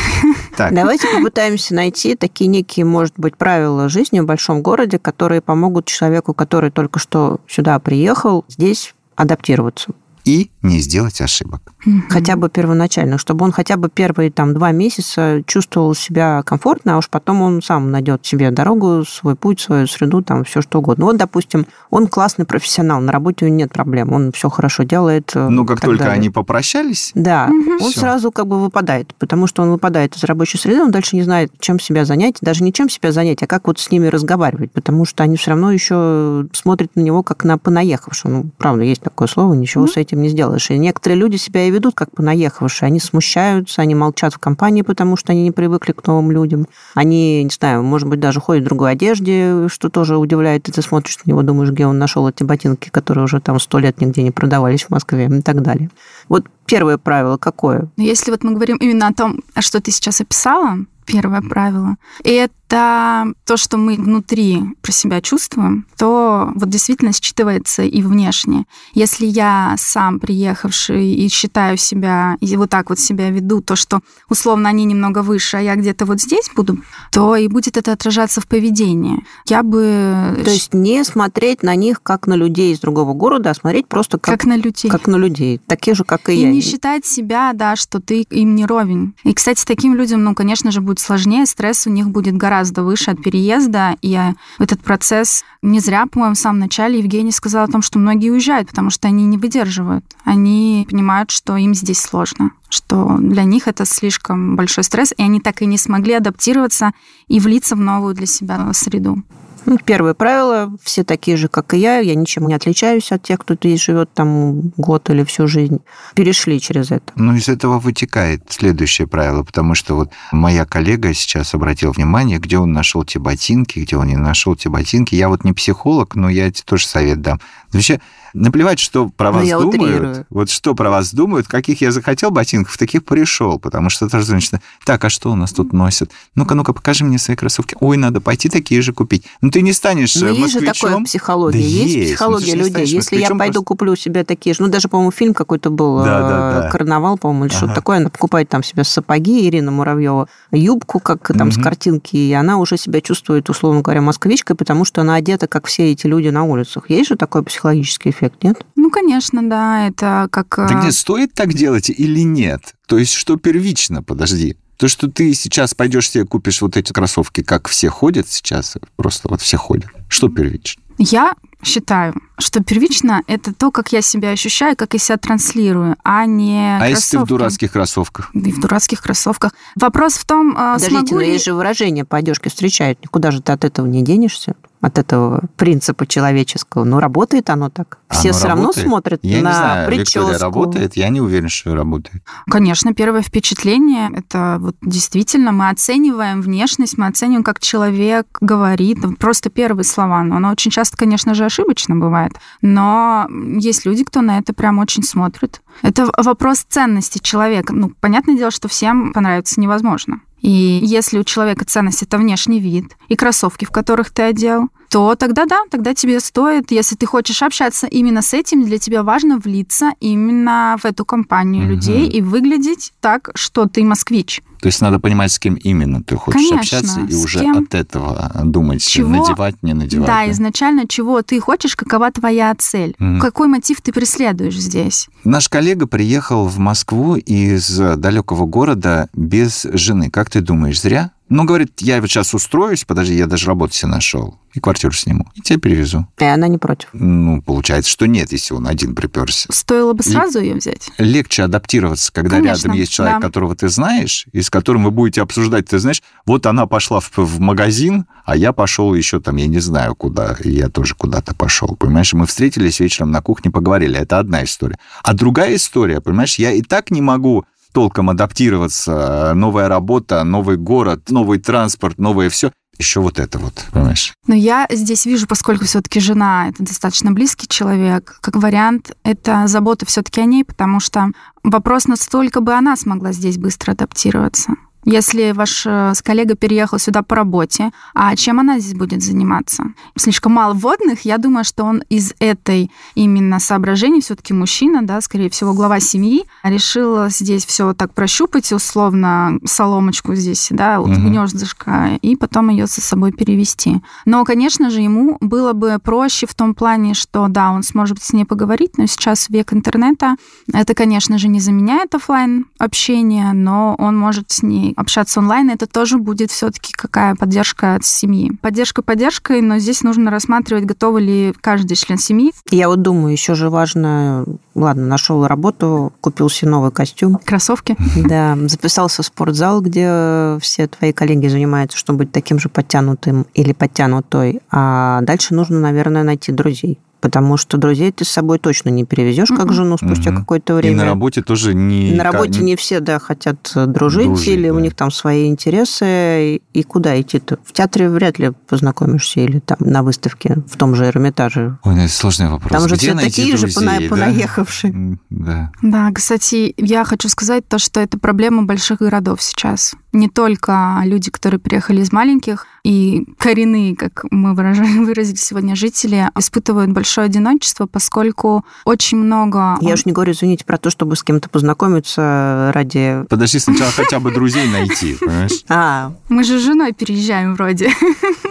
Давайте 0.58 1.08
попытаемся 1.08 1.74
найти 1.74 2.14
такие 2.14 2.46
некие, 2.46 2.86
может 2.86 3.14
быть, 3.16 3.36
правила 3.36 3.88
жизни 3.88 4.20
в 4.20 4.26
большом 4.26 4.62
городе, 4.62 4.98
которые 4.98 5.40
помогут 5.40 5.86
человеку, 5.86 6.32
который 6.32 6.70
только 6.70 7.00
что 7.00 7.40
сюда 7.48 7.78
приехал, 7.80 8.44
здесь 8.48 8.94
адаптироваться 9.16 9.92
и 10.26 10.50
не 10.60 10.80
сделать 10.80 11.20
ошибок. 11.20 11.72
Хотя 12.08 12.36
бы 12.36 12.48
первоначально, 12.48 13.18
чтобы 13.18 13.44
он 13.44 13.52
хотя 13.52 13.76
бы 13.76 13.88
первые 13.88 14.30
там 14.30 14.54
два 14.54 14.72
месяца 14.72 15.42
чувствовал 15.46 15.94
себя 15.94 16.42
комфортно, 16.44 16.94
а 16.94 16.98
уж 16.98 17.08
потом 17.08 17.42
он 17.42 17.62
сам 17.62 17.90
найдет 17.90 18.24
себе 18.26 18.50
дорогу, 18.50 19.04
свой 19.06 19.36
путь, 19.36 19.60
свою 19.60 19.86
среду, 19.86 20.22
там 20.22 20.44
все 20.44 20.62
что 20.62 20.78
угодно. 20.78 21.06
Вот, 21.06 21.16
допустим, 21.16 21.66
он 21.90 22.06
классный 22.06 22.44
профессионал, 22.44 23.00
на 23.00 23.12
работе 23.12 23.44
у 23.44 23.48
него 23.48 23.58
нет 23.58 23.72
проблем, 23.72 24.12
он 24.12 24.32
все 24.32 24.48
хорошо 24.48 24.82
делает. 24.82 25.32
Ну, 25.34 25.64
как 25.64 25.80
только 25.80 26.04
далее. 26.04 26.18
они 26.18 26.30
попрощались, 26.30 27.12
да, 27.14 27.48
угу. 27.48 27.84
он 27.84 27.90
Всё. 27.90 28.00
сразу 28.00 28.32
как 28.32 28.46
бы 28.46 28.60
выпадает, 28.60 29.14
потому 29.18 29.46
что 29.46 29.62
он 29.62 29.70
выпадает 29.70 30.16
из 30.16 30.24
рабочей 30.24 30.58
среды, 30.58 30.82
он 30.82 30.90
дальше 30.90 31.16
не 31.16 31.22
знает, 31.22 31.52
чем 31.60 31.78
себя 31.78 32.04
занять, 32.04 32.38
даже 32.40 32.64
не 32.64 32.72
чем 32.72 32.88
себя 32.88 33.12
занять, 33.12 33.42
а 33.42 33.46
как 33.46 33.66
вот 33.66 33.78
с 33.78 33.90
ними 33.90 34.06
разговаривать, 34.08 34.72
потому 34.72 35.04
что 35.04 35.22
они 35.22 35.36
все 35.36 35.50
равно 35.50 35.72
еще 35.72 36.46
смотрят 36.52 36.94
на 36.96 37.00
него 37.00 37.22
как 37.22 37.44
на 37.44 37.58
понаехавшего. 37.58 38.30
Ну, 38.30 38.50
правда, 38.58 38.82
есть 38.82 39.02
такое 39.02 39.28
слово, 39.28 39.54
ничего 39.54 39.84
угу. 39.84 39.92
с 39.92 39.96
этим 39.96 40.22
не 40.22 40.28
сделаешь. 40.28 40.70
И 40.70 40.78
некоторые 40.78 41.18
люди 41.18 41.36
себя 41.36 41.64
и 41.66 41.70
ведут 41.76 41.94
как 41.94 42.10
понаехавшие. 42.10 42.88
Они 42.88 43.00
смущаются, 43.00 43.82
они 43.82 43.94
молчат 43.94 44.34
в 44.34 44.38
компании, 44.38 44.82
потому 44.82 45.16
что 45.16 45.32
они 45.32 45.44
не 45.44 45.50
привыкли 45.52 45.92
к 45.92 46.06
новым 46.06 46.30
людям. 46.30 46.66
Они, 46.94 47.44
не 47.44 47.50
знаю, 47.50 47.82
может 47.82 48.08
быть, 48.08 48.20
даже 48.20 48.40
ходят 48.40 48.64
в 48.64 48.66
другой 48.66 48.92
одежде, 48.92 49.68
что 49.68 49.88
тоже 49.88 50.16
удивляет. 50.16 50.68
И 50.68 50.72
ты 50.72 50.82
смотришь 50.82 51.18
на 51.24 51.30
него, 51.30 51.42
думаешь, 51.42 51.70
где 51.70 51.86
он 51.86 51.98
нашел 51.98 52.28
эти 52.28 52.42
ботинки, 52.42 52.88
которые 52.88 53.24
уже 53.24 53.40
там 53.40 53.60
сто 53.60 53.78
лет 53.78 54.00
нигде 54.00 54.22
не 54.22 54.30
продавались 54.30 54.84
в 54.84 54.90
Москве 54.90 55.26
и 55.26 55.42
так 55.42 55.62
далее. 55.62 55.90
Вот 56.28 56.46
первое 56.66 56.98
правило 56.98 57.36
какое? 57.36 57.88
Если 57.96 58.30
вот 58.30 58.42
мы 58.42 58.54
говорим 58.54 58.76
именно 58.78 59.08
о 59.08 59.12
том, 59.12 59.42
что 59.58 59.80
ты 59.80 59.90
сейчас 59.90 60.20
описала, 60.20 60.78
первое 61.06 61.40
правило. 61.40 61.96
И 62.24 62.30
это 62.30 63.32
то, 63.44 63.56
что 63.56 63.78
мы 63.78 63.94
внутри 63.94 64.60
про 64.82 64.90
себя 64.90 65.20
чувствуем, 65.20 65.86
то 65.96 66.50
вот 66.54 66.68
действительно 66.68 67.10
считывается 67.10 67.86
и 67.86 68.02
внешне. 68.02 68.64
Если 68.92 69.24
я 69.26 69.76
сам 69.78 70.18
приехавший 70.18 71.12
и 71.14 71.28
считаю 71.28 71.76
себя, 71.76 72.36
и 72.40 72.56
вот 72.56 72.70
так 72.70 72.90
вот 72.90 72.98
себя 72.98 73.30
веду, 73.30 73.60
то, 73.60 73.76
что 73.76 74.00
условно 74.28 74.68
они 74.68 74.84
немного 74.84 75.22
выше, 75.22 75.58
а 75.58 75.60
я 75.60 75.76
где-то 75.76 76.06
вот 76.06 76.20
здесь 76.20 76.50
буду, 76.56 76.78
то 77.12 77.36
и 77.36 77.46
будет 77.46 77.76
это 77.76 77.92
отражаться 77.92 78.40
в 78.40 78.48
поведении. 78.48 79.24
Я 79.46 79.62
бы... 79.62 80.42
То 80.44 80.50
есть 80.50 80.74
не 80.74 81.04
смотреть 81.04 81.62
на 81.62 81.76
них 81.76 82.02
как 82.02 82.26
на 82.26 82.34
людей 82.34 82.72
из 82.72 82.80
другого 82.80 83.14
города, 83.14 83.50
а 83.50 83.54
смотреть 83.54 83.86
просто 83.86 84.18
как, 84.18 84.40
как 84.40 84.44
на 84.44 84.56
людей. 84.56 84.90
Как 84.90 85.06
на 85.06 85.16
людей, 85.16 85.60
таких 85.66 85.94
же, 85.94 86.02
как 86.02 86.28
и, 86.28 86.32
и 86.32 86.40
я. 86.40 86.50
И 86.50 86.52
не 86.52 86.60
считать 86.60 87.06
себя, 87.06 87.52
да, 87.52 87.76
что 87.76 88.00
ты 88.00 88.22
им 88.22 88.56
не 88.56 88.66
ровень. 88.66 89.14
И, 89.22 89.32
кстати, 89.32 89.64
таким 89.64 89.94
людям, 89.94 90.24
ну, 90.24 90.34
конечно 90.34 90.72
же, 90.72 90.80
будет 90.80 90.95
сложнее, 91.00 91.46
стресс 91.46 91.86
у 91.86 91.90
них 91.90 92.08
будет 92.08 92.36
гораздо 92.36 92.82
выше 92.82 93.10
от 93.10 93.22
переезда, 93.22 93.96
и 94.02 94.18
этот 94.58 94.80
процесс 94.80 95.44
не 95.62 95.80
зря, 95.80 96.06
по-моему, 96.06 96.34
в 96.34 96.38
самом 96.38 96.60
начале 96.60 96.98
Евгений 96.98 97.32
сказал 97.32 97.64
о 97.64 97.68
том, 97.68 97.82
что 97.82 97.98
многие 97.98 98.30
уезжают, 98.30 98.68
потому 98.68 98.90
что 98.90 99.08
они 99.08 99.24
не 99.24 99.38
выдерживают. 99.38 100.04
Они 100.24 100.86
понимают, 100.90 101.30
что 101.30 101.56
им 101.56 101.74
здесь 101.74 102.00
сложно, 102.00 102.50
что 102.68 103.16
для 103.18 103.44
них 103.44 103.68
это 103.68 103.84
слишком 103.84 104.56
большой 104.56 104.84
стресс, 104.84 105.12
и 105.16 105.22
они 105.22 105.40
так 105.40 105.62
и 105.62 105.66
не 105.66 105.78
смогли 105.78 106.14
адаптироваться 106.14 106.92
и 107.28 107.40
влиться 107.40 107.76
в 107.76 107.80
новую 107.80 108.14
для 108.14 108.26
себя 108.26 108.72
среду. 108.72 109.22
Ну, 109.66 109.78
первое 109.78 110.14
правило, 110.14 110.72
все 110.80 111.02
такие 111.02 111.36
же, 111.36 111.48
как 111.48 111.74
и 111.74 111.78
я, 111.78 111.98
я 111.98 112.14
ничем 112.14 112.46
не 112.46 112.54
отличаюсь 112.54 113.10
от 113.10 113.24
тех, 113.24 113.40
кто 113.40 113.54
здесь 113.54 113.82
живет 113.82 114.12
там 114.14 114.70
год 114.76 115.10
или 115.10 115.24
всю 115.24 115.48
жизнь, 115.48 115.80
перешли 116.14 116.60
через 116.60 116.92
это. 116.92 117.12
Ну, 117.16 117.34
из 117.34 117.48
этого 117.48 117.80
вытекает 117.80 118.44
следующее 118.48 119.08
правило, 119.08 119.42
потому 119.42 119.74
что 119.74 119.96
вот 119.96 120.12
моя 120.30 120.64
коллега 120.64 121.12
сейчас 121.14 121.52
обратила 121.52 121.90
внимание, 121.90 122.38
где 122.38 122.58
он 122.58 122.72
нашел 122.72 123.04
те 123.04 123.18
ботинки, 123.18 123.80
где 123.80 123.96
он 123.96 124.06
не 124.06 124.16
нашел 124.16 124.54
те 124.54 124.68
ботинки. 124.68 125.16
Я 125.16 125.28
вот 125.28 125.42
не 125.42 125.52
психолог, 125.52 126.14
но 126.14 126.30
я 126.30 126.50
тебе 126.50 126.64
тоже 126.64 126.86
совет 126.86 127.20
дам. 127.20 127.40
Вообще, 127.72 128.00
Наплевать, 128.36 128.78
что 128.78 129.08
про 129.08 129.32
ну, 129.32 129.38
вас 129.38 129.48
думают. 129.48 129.74
Утрирую. 129.74 130.26
Вот 130.30 130.50
что 130.50 130.74
про 130.74 130.90
вас 130.90 131.12
думают, 131.14 131.48
каких 131.48 131.80
я 131.80 131.90
захотел 131.90 132.30
ботинков, 132.30 132.76
таких 132.76 133.04
пришел. 133.04 133.58
Потому 133.58 133.88
что 133.88 134.08
тоже 134.08 134.26
женщина, 134.26 134.60
так, 134.84 135.04
а 135.04 135.10
что 135.10 135.32
у 135.32 135.34
нас 135.34 135.52
тут 135.52 135.72
носят? 135.72 136.10
Ну-ка, 136.34 136.54
ну-ка, 136.54 136.72
покажи 136.72 137.04
мне 137.04 137.18
свои 137.18 137.36
кроссовки. 137.36 137.76
Ой, 137.80 137.96
надо 137.96 138.20
пойти 138.20 138.48
такие 138.48 138.82
же 138.82 138.92
купить. 138.92 139.24
Ну, 139.40 139.50
ты 139.50 139.62
не 139.62 139.72
станешь 139.72 140.14
Ну, 140.16 140.28
есть 140.28 140.52
же 140.52 140.60
такое 140.60 141.02
психология. 141.04 141.58
Да 141.58 141.64
есть, 141.64 141.94
есть 141.94 142.08
психология 142.10 142.56
ну, 142.56 142.64
людей. 142.64 142.86
Если 142.86 143.16
я 143.16 143.28
пойду 143.30 143.54
просто... 143.54 143.62
куплю 143.62 143.96
себе 143.96 144.24
такие 144.24 144.54
же, 144.54 144.62
ну, 144.62 144.68
даже, 144.68 144.88
по-моему, 144.88 145.10
фильм 145.10 145.32
какой-то 145.32 145.70
был, 145.70 145.98
да, 145.98 146.20
да, 146.20 146.62
да. 146.62 146.70
«Карнавал», 146.70 147.16
по-моему, 147.16 147.46
или 147.46 147.52
ага. 147.52 147.58
что-то 147.58 147.74
такое, 147.74 147.98
она 147.98 148.10
покупает 148.10 148.48
там 148.48 148.62
себе 148.62 148.84
сапоги, 148.84 149.48
Ирина 149.48 149.70
Муравьева, 149.70 150.28
юбку, 150.52 151.00
как 151.00 151.28
там 151.28 151.48
угу. 151.48 151.52
с 151.52 151.62
картинки, 151.62 152.16
и 152.16 152.32
она 152.32 152.58
уже 152.58 152.76
себя 152.76 153.00
чувствует, 153.00 153.48
условно 153.48 153.82
говоря, 153.82 154.02
москвичкой, 154.02 154.56
потому 154.56 154.84
что 154.84 155.00
она 155.00 155.14
одета, 155.14 155.46
как 155.46 155.66
все 155.66 155.92
эти 155.92 156.06
люди 156.06 156.28
на 156.28 156.44
улицах. 156.44 156.90
Есть 156.90 157.08
же 157.08 157.16
такой 157.16 157.42
психологический 157.42 158.10
эффект, 158.10 158.25
нет? 158.42 158.64
Ну, 158.76 158.90
конечно, 158.90 159.48
да, 159.48 159.86
это 159.88 160.28
как... 160.30 160.54
Так 160.54 160.84
нет, 160.84 160.94
стоит 160.94 161.34
так 161.34 161.54
делать 161.54 161.90
или 161.90 162.20
нет? 162.20 162.74
То 162.86 162.98
есть, 162.98 163.12
что 163.12 163.36
первично, 163.36 164.02
подожди. 164.02 164.56
То, 164.76 164.88
что 164.88 165.10
ты 165.10 165.32
сейчас 165.34 165.74
пойдешь 165.74 166.10
себе 166.10 166.26
купишь 166.26 166.60
вот 166.60 166.76
эти 166.76 166.92
кроссовки, 166.92 167.42
как 167.42 167.68
все 167.68 167.88
ходят 167.88 168.28
сейчас, 168.28 168.76
просто 168.96 169.28
вот 169.28 169.40
все 169.40 169.56
ходят. 169.56 169.88
Что 170.08 170.28
первично? 170.28 170.82
Я 170.98 171.34
считаю, 171.62 172.14
что 172.38 172.62
первично 172.62 173.22
это 173.26 173.52
то, 173.52 173.70
как 173.70 173.92
я 173.92 174.02
себя 174.02 174.30
ощущаю, 174.30 174.76
как 174.76 174.94
я 174.94 174.98
себя 174.98 175.16
транслирую, 175.18 175.96
а 176.04 176.24
не 176.26 176.76
А 176.76 176.78
кроссовки. 176.78 176.96
если 176.96 177.16
ты 177.16 177.24
в 177.24 177.26
дурацких 177.26 177.72
кроссовках? 177.72 178.30
И 178.34 178.52
в 178.52 178.60
дурацких 178.60 179.02
кроссовках. 179.02 179.52
Вопрос 179.74 180.14
в 180.14 180.24
том, 180.26 180.54
а, 180.56 180.74
Подождите, 180.74 180.98
смогу 180.98 181.14
но 181.16 181.20
ли... 181.22 181.32
есть 181.32 181.44
же 181.44 181.54
выражение 181.54 182.04
по 182.04 182.18
одежке 182.18 182.50
встречают, 182.50 183.02
никуда 183.02 183.30
же 183.30 183.42
ты 183.42 183.52
от 183.52 183.64
этого 183.64 183.86
не 183.86 184.02
денешься 184.02 184.54
от 184.86 184.98
этого 184.98 185.42
принципа 185.56 186.06
человеческого. 186.06 186.84
Но 186.84 187.00
работает 187.00 187.50
оно 187.50 187.70
так. 187.70 187.98
Все 188.08 188.30
оно 188.30 188.38
все 188.38 188.48
равно 188.48 188.72
смотрят 188.72 189.20
я 189.22 189.42
на 189.42 189.48
не 189.48 189.54
знаю, 189.54 189.86
прическу. 189.88 190.20
Виктория 190.20 190.38
работает, 190.38 190.96
я 190.96 191.08
не 191.08 191.20
уверен, 191.20 191.48
что 191.48 191.74
работает. 191.74 192.22
Конечно, 192.48 192.94
первое 192.94 193.22
впечатление 193.22 194.10
это 194.14 194.58
вот 194.60 194.76
действительно 194.82 195.50
мы 195.50 195.70
оцениваем 195.70 196.40
внешность, 196.40 196.98
мы 196.98 197.08
оцениваем, 197.08 197.42
как 197.42 197.58
человек 197.58 198.26
говорит, 198.40 198.98
просто 199.18 199.50
первые 199.50 199.84
слова. 199.84 200.22
Но 200.22 200.36
оно 200.36 200.50
очень 200.50 200.70
часто, 200.70 200.96
конечно 200.96 201.34
же, 201.34 201.44
ошибочно 201.44 201.96
бывает. 201.96 202.34
Но 202.62 203.26
есть 203.58 203.86
люди, 203.86 204.04
кто 204.04 204.20
на 204.20 204.38
это 204.38 204.54
прям 204.54 204.78
очень 204.78 205.02
смотрит. 205.02 205.62
Это 205.82 206.08
вопрос 206.16 206.64
ценности 206.68 207.18
человека. 207.18 207.72
Ну, 207.72 207.90
понятное 208.00 208.36
дело, 208.36 208.52
что 208.52 208.68
всем 208.68 209.12
понравится 209.12 209.60
невозможно. 209.60 210.20
И 210.40 210.80
если 210.82 211.18
у 211.18 211.24
человека 211.24 211.64
ценность 211.64 212.02
это 212.02 212.18
внешний 212.18 212.60
вид 212.60 212.96
и 213.08 213.16
кроссовки, 213.16 213.64
в 213.64 213.70
которых 213.70 214.10
ты 214.10 214.22
одел, 214.22 214.68
то 214.90 215.14
тогда 215.14 215.46
да, 215.46 215.62
тогда 215.70 215.94
тебе 215.94 216.20
стоит, 216.20 216.70
если 216.70 216.96
ты 216.96 217.06
хочешь 217.06 217.42
общаться 217.42 217.86
именно 217.86 218.22
с 218.22 218.34
этим, 218.34 218.64
для 218.64 218.78
тебя 218.78 219.02
важно 219.02 219.38
влиться 219.38 219.92
именно 220.00 220.76
в 220.78 220.84
эту 220.84 221.04
компанию 221.04 221.64
угу. 221.64 221.72
людей 221.72 222.08
и 222.08 222.20
выглядеть 222.20 222.92
так, 223.00 223.30
что 223.34 223.66
ты 223.66 223.84
москвич. 223.84 224.42
То 224.60 224.66
есть 224.66 224.80
надо 224.80 224.98
понимать, 224.98 225.32
с 225.32 225.38
кем 225.38 225.54
именно 225.54 226.02
ты 226.02 226.16
хочешь 226.16 226.40
Конечно, 226.40 226.60
общаться, 226.60 227.00
и 227.00 227.14
уже 227.14 227.40
кем... 227.40 227.58
от 227.58 227.74
этого 227.74 228.32
думать, 228.44 228.86
чего... 228.86 229.08
надевать, 229.08 229.62
не 229.62 229.74
надевать. 229.74 230.06
Да, 230.06 230.24
да, 230.24 230.30
изначально 230.30 230.88
чего 230.88 231.22
ты 231.22 231.38
хочешь, 231.40 231.76
какова 231.76 232.10
твоя 232.10 232.54
цель, 232.56 232.94
mm. 232.98 233.20
какой 233.20 233.48
мотив 233.48 233.80
ты 233.80 233.92
преследуешь 233.92 234.58
здесь. 234.58 235.08
Наш 235.24 235.48
коллега 235.48 235.86
приехал 235.86 236.46
в 236.46 236.58
Москву 236.58 237.16
из 237.16 237.76
далекого 237.76 238.46
города 238.46 239.08
без 239.12 239.66
жены. 239.72 240.10
Как 240.10 240.30
ты 240.30 240.40
думаешь, 240.40 240.80
зря? 240.80 241.10
Ну, 241.28 241.44
говорит, 241.44 241.72
я 241.80 242.00
вот 242.00 242.08
сейчас 242.08 242.34
устроюсь, 242.34 242.84
подожди, 242.84 243.16
я 243.16 243.26
даже 243.26 243.46
работу 243.46 243.74
себе 243.74 243.90
нашел, 243.90 244.38
и 244.54 244.60
квартиру 244.60 244.92
сниму, 244.92 245.26
и 245.34 245.40
тебя 245.40 245.58
перевезу. 245.58 246.06
И 246.18 246.24
она 246.24 246.46
не 246.46 246.56
против? 246.56 246.90
Ну, 246.92 247.42
получается, 247.42 247.90
что 247.90 248.06
нет, 248.06 248.30
если 248.30 248.54
он 248.54 248.68
один 248.68 248.94
приперся. 248.94 249.48
Стоило 249.50 249.92
бы 249.92 250.04
сразу 250.04 250.38
Л- 250.38 250.44
ее 250.44 250.54
взять? 250.54 250.88
Легче 250.98 251.42
адаптироваться, 251.42 252.12
когда 252.12 252.36
Конечно, 252.36 252.68
рядом 252.68 252.78
есть 252.78 252.92
человек, 252.92 253.16
да. 253.16 253.26
которого 253.26 253.56
ты 253.56 253.68
знаешь, 253.68 254.26
и 254.30 254.40
с 254.46 254.50
которым 254.50 254.84
вы 254.84 254.90
будете 254.90 255.22
обсуждать, 255.22 255.66
ты 255.68 255.78
знаешь, 255.78 256.02
вот 256.24 256.46
она 256.46 256.66
пошла 256.66 257.00
в, 257.00 257.10
в 257.16 257.40
магазин, 257.40 258.06
а 258.24 258.36
я 258.36 258.52
пошел 258.52 258.94
еще 258.94 259.20
там, 259.20 259.36
я 259.36 259.46
не 259.46 259.58
знаю 259.58 259.94
куда, 259.94 260.36
я 260.44 260.68
тоже 260.68 260.94
куда-то 260.94 261.34
пошел, 261.34 261.76
понимаешь? 261.76 262.12
Мы 262.12 262.26
встретились 262.26 262.80
вечером 262.80 263.10
на 263.10 263.20
кухне, 263.20 263.50
поговорили, 263.50 263.98
это 263.98 264.18
одна 264.18 264.44
история. 264.44 264.78
А 265.02 265.14
другая 265.14 265.56
история, 265.56 266.00
понимаешь, 266.00 266.36
я 266.38 266.52
и 266.52 266.62
так 266.62 266.90
не 266.90 267.02
могу 267.02 267.44
толком 267.72 268.08
адаптироваться, 268.08 269.32
новая 269.34 269.68
работа, 269.68 270.24
новый 270.24 270.56
город, 270.56 271.10
новый 271.10 271.38
транспорт, 271.38 271.98
новое 271.98 272.30
все. 272.30 272.50
Еще 272.78 273.00
вот 273.00 273.18
это 273.18 273.38
вот, 273.38 273.64
понимаешь? 273.72 274.12
Но 274.26 274.34
я 274.34 274.66
здесь 274.70 275.06
вижу, 275.06 275.26
поскольку 275.26 275.64
все-таки 275.64 276.00
жена 276.00 276.48
это 276.48 276.62
достаточно 276.62 277.12
близкий 277.12 277.48
человек, 277.48 278.18
как 278.20 278.36
вариант, 278.36 278.92
это 279.02 279.46
забота 279.46 279.86
все-таки 279.86 280.20
о 280.20 280.24
ней, 280.24 280.44
потому 280.44 280.80
что 280.80 281.10
вопрос, 281.42 281.86
настолько 281.86 282.40
бы 282.40 282.52
она 282.54 282.76
смогла 282.76 283.12
здесь 283.12 283.38
быстро 283.38 283.72
адаптироваться. 283.72 284.52
Если 284.86 285.32
ваш 285.32 285.66
э, 285.66 285.92
коллега 286.04 286.36
переехал 286.36 286.78
сюда 286.78 287.02
по 287.02 287.16
работе, 287.16 287.72
а 287.92 288.14
чем 288.14 288.38
она 288.38 288.60
здесь 288.60 288.74
будет 288.74 289.02
заниматься? 289.02 289.64
Слишком 289.96 290.32
мало 290.34 290.54
вводных, 290.54 291.00
я 291.00 291.18
думаю, 291.18 291.44
что 291.44 291.64
он 291.64 291.82
из 291.88 292.14
этой 292.20 292.70
именно 292.94 293.40
соображений, 293.40 294.00
все-таки 294.00 294.32
мужчина, 294.32 294.86
да, 294.86 295.00
скорее 295.00 295.28
всего, 295.28 295.54
глава 295.54 295.80
семьи, 295.80 296.24
решил 296.44 297.08
здесь 297.08 297.44
все 297.44 297.74
так 297.74 297.94
прощупать, 297.94 298.52
условно, 298.52 299.40
соломочку 299.44 300.14
здесь, 300.14 300.46
да, 300.50 300.78
вот 300.78 300.90
угу. 300.90 301.00
гнездышко, 301.00 301.98
и 302.00 302.14
потом 302.14 302.50
ее 302.50 302.68
со 302.68 302.80
собой 302.80 303.10
перевести. 303.10 303.82
Но, 304.04 304.24
конечно 304.24 304.70
же, 304.70 304.82
ему 304.82 305.16
было 305.20 305.52
бы 305.52 305.80
проще 305.82 306.28
в 306.28 306.34
том 306.36 306.54
плане, 306.54 306.94
что, 306.94 307.26
да, 307.26 307.50
он 307.50 307.64
сможет 307.64 308.00
с 308.04 308.12
ней 308.12 308.24
поговорить, 308.24 308.78
но 308.78 308.86
сейчас 308.86 309.30
век 309.30 309.52
интернета, 309.52 310.14
это, 310.52 310.74
конечно 310.74 311.18
же, 311.18 311.26
не 311.26 311.40
заменяет 311.40 311.92
офлайн 311.96 312.46
общение, 312.60 313.32
но 313.32 313.74
он 313.78 313.98
может 313.98 314.30
с 314.30 314.44
ней 314.44 314.75
общаться 314.76 315.20
онлайн, 315.20 315.50
это 315.50 315.66
тоже 315.66 315.98
будет 315.98 316.30
все-таки 316.30 316.72
какая 316.72 317.14
поддержка 317.14 317.74
от 317.74 317.84
семьи. 317.84 318.30
Поддержка 318.40 318.82
поддержкой, 318.82 319.40
но 319.40 319.58
здесь 319.58 319.82
нужно 319.82 320.10
рассматривать, 320.10 320.64
готовы 320.64 321.00
ли 321.00 321.34
каждый 321.40 321.74
член 321.74 321.98
семьи. 321.98 322.32
Я 322.50 322.68
вот 322.68 322.82
думаю, 322.82 323.12
еще 323.12 323.34
же 323.34 323.50
важно, 323.50 324.24
ладно, 324.54 324.86
нашел 324.86 325.26
работу, 325.26 325.92
купил 326.00 326.28
себе 326.28 326.50
новый 326.50 326.70
костюм. 326.70 327.18
Кроссовки. 327.24 327.76
Да, 328.06 328.36
записался 328.46 329.02
в 329.02 329.06
спортзал, 329.06 329.62
где 329.62 330.38
все 330.40 330.68
твои 330.68 330.92
коллеги 330.92 331.26
занимаются, 331.26 331.76
чтобы 331.76 332.00
быть 332.00 332.12
таким 332.12 332.38
же 332.38 332.48
подтянутым 332.48 333.26
или 333.34 333.52
подтянутой. 333.52 334.40
А 334.50 335.00
дальше 335.00 335.34
нужно, 335.34 335.58
наверное, 335.58 336.04
найти 336.04 336.30
друзей 336.30 336.78
потому 337.00 337.36
что 337.36 337.56
друзей 337.56 337.92
ты 337.92 338.04
с 338.04 338.08
собой 338.08 338.38
точно 338.38 338.70
не 338.70 338.84
перевезешь, 338.84 339.28
как 339.28 339.52
жену 339.52 339.76
спустя 339.76 340.10
mm 340.10 340.16
какое-то 340.16 340.54
время. 340.54 340.74
И 340.74 340.76
на 340.76 340.84
работе 340.84 341.22
тоже 341.22 341.54
не... 341.54 341.92
На 341.92 342.04
работе 342.04 342.40
не 342.40 342.56
все, 342.56 342.80
да, 342.80 342.98
хотят 342.98 343.52
дружить, 343.54 344.06
дружить 344.06 344.28
или 344.28 344.48
да. 344.48 344.54
у 344.54 344.58
них 344.58 344.74
там 344.74 344.90
свои 344.90 345.26
интересы. 345.26 346.40
И 346.52 346.62
куда 346.62 346.98
идти-то? 347.00 347.38
В 347.44 347.52
театре 347.52 347.88
вряд 347.88 348.18
ли 348.18 348.32
познакомишься 348.48 349.20
или 349.20 349.40
там 349.40 349.58
на 349.60 349.82
выставке 349.82 350.38
в 350.48 350.56
том 350.56 350.74
же 350.74 350.86
Эрмитаже. 350.86 351.58
Ой, 351.64 351.74
ну 351.74 351.82
это 351.82 351.92
сложный 351.92 352.28
вопрос. 352.28 352.50
Там 352.50 352.68
же 352.68 352.76
Где 352.76 352.92
все 352.92 352.98
такие 352.98 353.36
друзей, 353.36 353.50
же 353.50 353.60
да? 353.60 353.88
понаехавшие. 353.88 354.98
Да. 355.10 355.52
да, 355.62 355.90
кстати, 355.92 356.54
я 356.56 356.84
хочу 356.84 357.08
сказать 357.08 357.46
то, 357.46 357.58
что 357.58 357.80
это 357.80 357.98
проблема 357.98 358.44
больших 358.44 358.78
городов 358.78 359.22
сейчас. 359.22 359.74
Не 359.96 360.10
только 360.10 360.82
люди, 360.84 361.10
которые 361.10 361.40
приехали 361.40 361.80
из 361.80 361.90
маленьких, 361.90 362.46
и 362.64 363.06
коренные, 363.16 363.74
как 363.74 364.04
мы 364.10 364.34
выражаем, 364.34 364.84
выразили 364.86 365.16
сегодня, 365.16 365.56
жители 365.56 366.10
испытывают 366.14 366.70
большое 366.70 367.06
одиночество, 367.06 367.66
поскольку 367.66 368.44
очень 368.66 368.98
много... 368.98 369.56
Я 369.62 369.72
уж 369.72 369.86
не 369.86 369.92
говорю, 369.92 370.12
извините, 370.12 370.44
про 370.44 370.58
то, 370.58 370.68
чтобы 370.68 370.96
с 370.96 371.02
кем-то 371.02 371.30
познакомиться 371.30 372.50
ради... 372.52 373.04
Подожди, 373.08 373.38
сначала 373.38 373.70
хотя 373.70 373.98
бы 373.98 374.12
друзей 374.12 374.46
найти, 374.50 374.96
понимаешь? 375.00 375.44
А. 375.48 375.94
Мы 376.10 376.24
же 376.24 376.38
с 376.38 376.42
женой 376.42 376.74
переезжаем 376.74 377.34
вроде. 377.34 377.70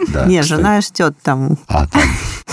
Да, 0.10 0.26
не, 0.26 0.44
жена 0.44 0.82
ждет 0.82 1.16
там. 1.24 1.58
А, 1.68 1.88
там. 1.88 2.04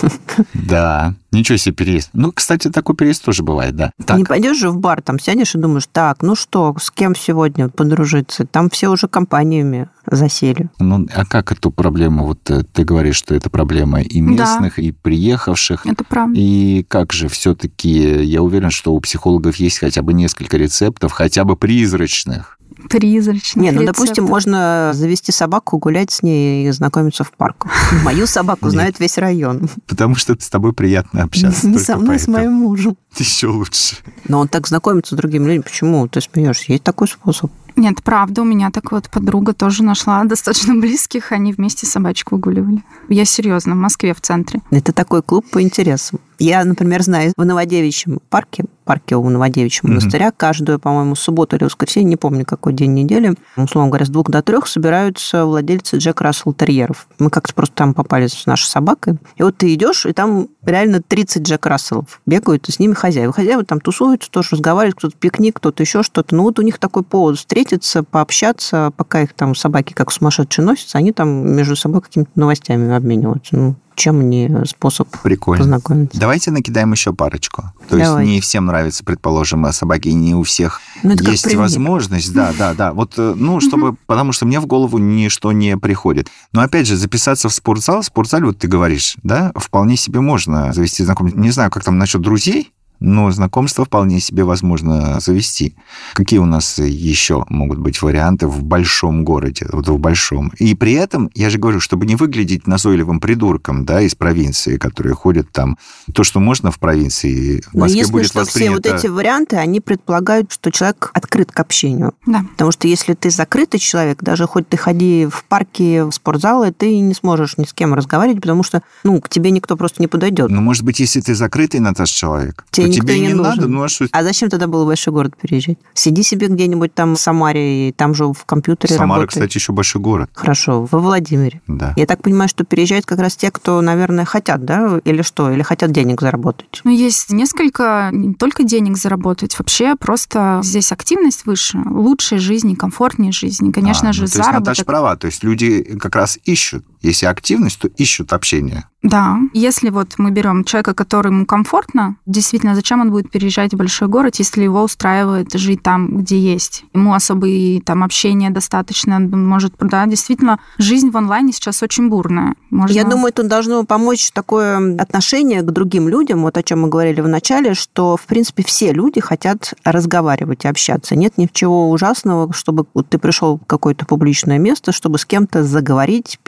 Да. 0.55 1.15
Ничего 1.33 1.57
себе 1.57 1.75
переезд. 1.75 2.11
Ну, 2.13 2.31
кстати, 2.31 2.69
такой 2.69 2.95
переезд 2.95 3.25
тоже 3.25 3.43
бывает, 3.43 3.75
да. 3.75 3.93
Так. 4.05 4.19
Не 4.19 4.25
пойдешь 4.25 4.59
же 4.59 4.71
в 4.71 4.79
бар, 4.79 5.01
там 5.01 5.19
сядешь 5.19 5.55
и 5.55 5.59
думаешь, 5.59 5.89
так, 5.91 6.23
ну 6.23 6.35
что, 6.35 6.77
с 6.79 6.91
кем 6.91 7.17
сегодня 7.17 7.69
подружиться? 7.69 8.47
Там 8.47 8.69
все 8.69 8.89
уже 8.89 9.09
компаниями 9.09 9.89
засели. 10.07 10.69
Ну, 10.79 11.07
а 11.15 11.25
как 11.25 11.53
эту 11.53 11.71
проблему, 11.71 12.27
вот 12.27 12.51
э, 12.51 12.65
ты 12.65 12.85
говоришь, 12.85 13.17
что 13.17 13.35
это 13.35 13.49
проблема 13.49 14.03
и 14.03 14.21
местных, 14.21 14.77
да. 14.77 14.83
и 14.83 14.93
приехавших. 14.93 15.87
Это 15.87 16.05
правда. 16.05 16.39
И 16.39 16.85
как 16.89 17.13
же 17.13 17.29
все-таки, 17.29 18.23
я 18.25 18.43
уверен, 18.43 18.71
что 18.71 18.93
у 18.93 19.01
психологов 19.01 19.57
есть 19.57 19.79
хотя 19.79 20.03
бы 20.03 20.13
несколько 20.13 20.59
рецептов, 20.59 21.13
хотя 21.13 21.45
бы 21.45 21.57
призрачных, 21.57 22.59
призрачных 22.89 23.63
Не, 23.63 23.71
ну, 23.71 23.83
рецептов. 23.83 24.05
допустим, 24.05 24.25
можно 24.25 24.91
завести 24.95 25.33
собаку, 25.33 25.79
гулять 25.79 26.11
с 26.11 26.23
ней 26.23 26.69
и 26.69 26.71
знакомиться 26.71 27.25
в 27.25 27.33
парку. 27.33 27.69
Мою 28.05 28.27
собаку 28.27 28.71
знает 28.71 29.01
весь 29.01 29.19
район. 29.19 29.69
Потому 29.87 30.15
что 30.15 30.37
с 30.39 30.49
тобой 30.49 30.73
приятно 30.73 31.23
общаться. 31.23 31.67
Не 31.69 31.79
со 31.79 31.97
мной, 31.97 32.19
с 32.19 32.29
моим 32.29 32.53
мужем. 32.53 32.97
Еще 33.17 33.49
лучше. 33.49 33.97
Но 34.29 34.41
он 34.41 34.49
так 34.49 34.67
знакомится 34.67 35.15
с 35.15 35.19
другими 35.19 35.47
людьми. 35.47 35.61
Почему 35.61 36.07
ты 36.09 36.21
смеешься? 36.21 36.73
Есть 36.73 36.85
такой 36.85 37.09
способ. 37.09 37.51
Нет, 37.77 38.03
правда, 38.03 38.43
у 38.43 38.45
меня 38.45 38.71
так 38.71 38.93
вот 38.93 39.09
подруга 39.09 39.55
тоже 39.55 39.83
нашла 39.83 40.23
достаточно 40.25 40.75
близких, 40.75 41.33
они 41.33 41.53
вместе 41.53 41.87
собачку 41.87 42.37
выгуливали. 42.37 42.83
Я 43.09 43.25
серьезно, 43.25 43.75
в 43.75 43.79
Москве, 43.79 44.15
в 44.15 44.21
центре. 44.21 44.61
Это 44.71 44.93
такой 44.93 45.23
клуб 45.23 45.47
по 45.51 45.63
интересам. 45.63 46.21
Я, 46.39 46.65
например, 46.65 47.03
знаю, 47.03 47.33
в 47.37 47.45
Новодевичьем 47.45 48.19
парке, 48.29 48.65
парке 48.93 49.17
у 49.17 49.27
Новодевичьего 49.31 49.87
mm-hmm. 49.87 49.91
монастыря, 49.91 50.33
каждую, 50.33 50.79
по-моему, 50.79 51.15
субботу 51.15 51.57
или 51.57 51.65
воскресенье, 51.65 52.11
не 52.11 52.17
помню, 52.17 52.45
какой 52.45 52.75
день 52.75 52.93
недели, 52.93 53.35
условно 53.57 53.89
говоря, 53.89 54.05
с 54.05 54.11
двух 54.11 54.29
до 54.29 54.43
трех 54.43 54.67
собираются 54.67 55.47
владельцы 55.47 55.97
Джек 55.97 56.21
Рассел 56.21 56.53
терьеров. 56.53 57.07
Мы 57.19 57.31
как-то 57.31 57.55
просто 57.55 57.75
там 57.75 57.95
попали 57.95 58.27
с 58.27 58.45
нашей 58.45 58.67
собакой. 58.67 59.17
И 59.37 59.43
вот 59.43 59.57
ты 59.57 59.73
идешь, 59.73 60.05
и 60.05 60.13
там 60.13 60.49
реально 60.63 61.01
30 61.01 61.43
Джек 61.43 61.65
Расселов 61.65 62.21
бегают, 62.27 62.69
и 62.69 62.73
с 62.73 62.79
ними 62.79 62.93
хозяева. 62.93 63.33
Хозяева 63.33 63.65
там 63.65 63.81
тусуются, 63.81 64.31
тоже 64.31 64.49
разговаривают, 64.53 64.97
кто-то 64.97 65.17
пикник, 65.17 65.57
кто-то 65.57 65.83
еще 65.83 66.03
что-то. 66.03 66.35
Ну 66.35 66.43
вот 66.43 66.59
у 66.59 66.63
них 66.63 66.79
такой 66.79 67.03
повод 67.03 67.39
встретиться, 67.39 68.03
пообщаться, 68.03 68.93
пока 68.95 69.23
их 69.23 69.33
там 69.33 69.55
собаки 69.55 69.95
как 69.95 70.13
сумасшедшие 70.13 70.67
носятся, 70.67 70.99
они 70.99 71.13
там 71.13 71.51
между 71.57 71.77
собой 71.77 72.03
какими-то 72.03 72.33
новостями 72.35 72.95
обмениваются. 72.95 73.57
Ну, 73.57 73.77
чем 73.95 74.29
не 74.31 74.65
способ 74.67 75.09
Прикольно. 75.23 75.63
познакомиться. 75.63 76.19
Давайте 76.19 76.51
накидаем 76.51 76.93
еще 76.93 77.13
парочку. 77.13 77.73
То 77.89 77.99
Давай. 77.99 78.25
есть 78.25 78.35
не 78.35 78.41
всем 78.41 78.67
нравится, 78.67 79.05
предположим, 79.05 79.71
собаки, 79.73 80.09
и 80.09 80.15
не 80.15 80.35
у 80.35 80.43
всех 80.43 80.81
ну, 81.03 81.13
есть 81.13 81.55
возможность. 81.55 82.33
Да, 82.33 82.53
да, 82.59 82.75
да. 82.75 82.93
Вот, 82.93 83.15
э, 83.17 83.35
ну, 83.37 83.61
чтобы, 83.61 83.95
потому 84.07 84.33
что 84.33 84.47
мне 84.47 84.61
в 84.61 84.67
голову 84.67 84.99
ничто 84.99 85.53
не 85.53 85.77
приходит. 85.77 86.29
Но 86.53 86.63
опять 86.63 86.87
же, 86.87 86.97
записаться 86.97 87.49
в 87.49 87.53
спортзал, 87.53 88.03
в 88.03 88.07
спортзале, 88.07 88.47
вот 88.47 88.59
ты 88.59 88.69
говоришь, 88.69 89.17
да, 89.23 89.53
вполне 89.57 89.97
себе 89.97 90.21
можно 90.21 90.73
завести 90.73 91.05
знакомство. 91.05 91.39
Не 91.39 91.51
знаю, 91.51 91.71
как 91.71 91.85
там 91.85 91.99
насчет 91.99 92.21
друзей, 92.21 92.73
но 93.03 93.31
знакомство 93.31 93.85
вполне 93.85 94.21
себе 94.21 94.45
возможно 94.45 95.21
завести. 95.21 95.75
Какие 96.15 96.39
у 96.39 96.47
нас 96.47 96.79
еще 96.79 97.45
могут 97.49 97.79
быть 97.79 98.01
варианты 98.01 98.47
в 98.47 98.63
большом 98.63 99.25
городе, 99.25 99.67
вот 99.73 99.89
в 99.89 99.99
большом? 99.99 100.53
И 100.59 100.75
при 100.75 100.93
этом, 100.93 101.31
я 101.35 101.51
же 101.51 101.59
говорю, 101.59 101.81
чтобы 101.81 102.07
не 102.07 102.17
выглядеть 102.17 102.67
назойливым 102.67 103.21
придурком, 103.21 103.85
да, 103.85 104.01
из 104.01 104.15
провинции, 104.15 104.79
которые 104.79 105.15
ходят 105.15 105.51
там, 105.53 105.77
то, 106.15 106.25
что 106.25 106.41
можно 106.41 106.71
в 106.71 106.79
провинции, 106.79 107.63
в 107.73 107.79
Москве 107.79 108.01
если 108.01 108.13
будет 108.13 108.27
что, 108.27 108.41
воспринято... 108.41 108.81
все 108.81 108.93
вот 108.93 108.99
эти 108.99 109.07
варианты, 109.09 109.57
они 109.57 109.81
предполагают, 109.81 110.53
что 110.53 110.71
человек 110.71 111.11
открыт 111.15 111.51
к 111.51 111.61
общению. 111.61 112.15
Да. 112.27 112.45
Потому 112.53 112.73
что 112.73 112.87
если 112.87 113.15
ты 113.15 113.31
закрытый 113.31 113.81
человек, 113.81 114.23
даже 114.23 114.47
хоть 114.47 114.69
ты 114.69 114.77
ходи 114.77 115.27
в 115.31 115.45
парке, 115.45 116.05
в 116.05 116.13
спортзалы, 116.13 116.73
ты 116.73 116.99
не 116.99 117.15
сможешь 117.15 117.59
ни 117.59 117.65
с 117.65 117.73
кем 117.73 117.95
разговаривать, 117.95 118.41
потому 118.41 118.63
что, 118.63 118.83
ну, 119.05 119.21
к 119.21 119.29
тебе 119.29 119.51
никто 119.51 119.77
просто 119.77 120.01
не 120.01 120.07
подойдет. 120.07 120.51
Ну, 120.51 120.61
может 120.61 120.85
быть, 120.85 121.01
если 121.01 121.21
ты 121.21 121.35
закрытый, 121.35 121.81
Наташ, 121.81 122.11
человек, 122.11 122.65
Тебе 122.71 122.92
никто 122.97 123.07
тебе 123.09 123.21
не 123.21 123.27
не, 123.29 123.35
нужен. 123.35 123.57
надо, 123.57 123.69
ну 123.69 123.83
а 123.83 123.89
что? 123.89 124.07
А 124.13 124.23
зачем 124.23 124.49
тогда 124.51 124.67
было 124.67 124.85
в 124.85 124.87
большой 124.87 125.13
город 125.13 125.35
переезжать? 125.41 125.79
Сиди 125.95 126.23
себе 126.23 126.49
где-нибудь 126.49 126.95
там 126.95 127.17
в 127.17 127.21
Самаре, 127.21 127.89
и 127.89 127.93
там 127.93 128.15
же 128.15 128.27
в 128.27 128.45
компьютере 128.45 128.95
Самара, 128.95 129.21
работай. 129.23 129.29
кстати, 129.41 129.57
еще 129.59 129.73
большой 129.73 130.01
город. 130.03 130.31
Хорошо, 130.35 130.87
во 130.91 130.99
Владимире. 130.99 131.61
Да. 131.67 131.93
Я 131.97 132.07
так 132.07 132.23
понимаю, 132.23 132.49
что 132.49 132.65
переезжают 132.65 133.07
как 133.07 133.19
раз 133.19 133.37
те, 133.37 133.51
кто, 133.51 133.81
наверное, 133.81 134.25
хотят, 134.25 134.65
да, 134.65 135.01
или 135.05 135.23
что, 135.23 135.51
или 135.51 135.63
хотят 135.63 135.93
денег 135.93 136.21
заработать. 136.21 136.81
Ну, 136.85 136.91
есть 136.91 137.31
несколько, 137.31 138.11
не 138.13 138.35
только 138.35 138.65
денег 138.65 138.97
заработать, 138.99 139.59
вообще 139.59 139.97
просто 139.97 140.61
здесь 140.63 140.93
активность 140.93 141.47
выше, 141.47 141.79
лучшей 141.85 142.39
жизни, 142.39 142.75
комфортнее 142.75 143.33
жизни. 143.33 143.71
Конечно 143.73 144.11
А, 144.11 144.13
же, 144.13 144.23
ну, 144.23 144.27
то 144.27 144.33
есть 144.33 144.37
заработок. 144.37 144.61
Наташа 144.67 144.85
права, 144.85 145.17
то 145.17 145.27
есть 145.27 145.43
люди 145.45 145.83
как 146.01 146.15
раз 146.17 146.39
ищут. 146.45 146.85
Если 147.03 147.27
активность, 147.27 147.79
то 147.81 147.89
ищут 147.89 148.33
общение. 148.33 148.85
Да, 149.03 149.39
если 149.53 149.91
вот 149.91 150.15
мы 150.19 150.31
берем 150.31 150.63
человека, 150.63 150.95
который 150.95 151.33
ему 151.33 151.45
комфортно, 151.45 152.17
действительно, 152.25 152.77
зачем 152.77 153.01
он 153.01 153.11
будет 153.11 153.31
переезжать 153.33 153.75
в 153.75 153.77
большой 153.77 154.07
город, 154.07 154.37
если 154.37 154.63
его 154.63 154.85
устраивает 154.85 155.53
жить 155.55 155.83
там, 155.83 156.19
где 156.19 156.39
есть? 156.39 156.85
Ему 156.95 157.13
особо 157.13 157.49
и 157.49 157.81
там 157.81 158.05
общения 158.05 158.51
достаточно, 158.51 159.19
может, 159.19 159.75
да, 159.81 160.07
действительно, 160.07 160.61
жизнь 160.79 161.11
в 161.11 161.17
онлайне 161.17 161.53
сейчас 161.53 161.83
очень 161.83 162.09
бурная. 162.09 162.55
Можно... 162.71 162.95
Я 162.95 163.05
думаю, 163.05 163.31
это 163.31 163.43
должно 163.43 163.85
помочь 163.85 164.31
такое 164.31 164.97
отношение 164.97 165.63
к 165.63 165.71
другим 165.73 166.09
людям, 166.09 166.43
вот 166.43 166.57
о 166.57 166.63
чем 166.63 166.83
мы 166.83 166.89
говорили 166.89 167.21
в 167.21 167.29
начале, 167.29 167.75
что, 167.75 168.17
в 168.17 168.27
принципе, 168.27 168.63
все 168.63 168.93
люди 168.93 169.21
хотят 169.21 169.75
разговаривать 169.83 170.65
и 170.65 170.69
общаться. 170.69 171.17
Нет 171.17 171.39
ничего 171.39 171.91
ужасного, 171.91 172.53
чтобы 172.53 172.87
ты 173.09 173.19
пришел 173.19 173.59
в 173.59 173.67
какое-то 173.67 174.07
публичное 174.07 174.59
место, 174.59 174.93
чтобы 174.93 175.19
с 175.19 175.27
кем-то 175.27 175.65
заговорить, 175.65 176.39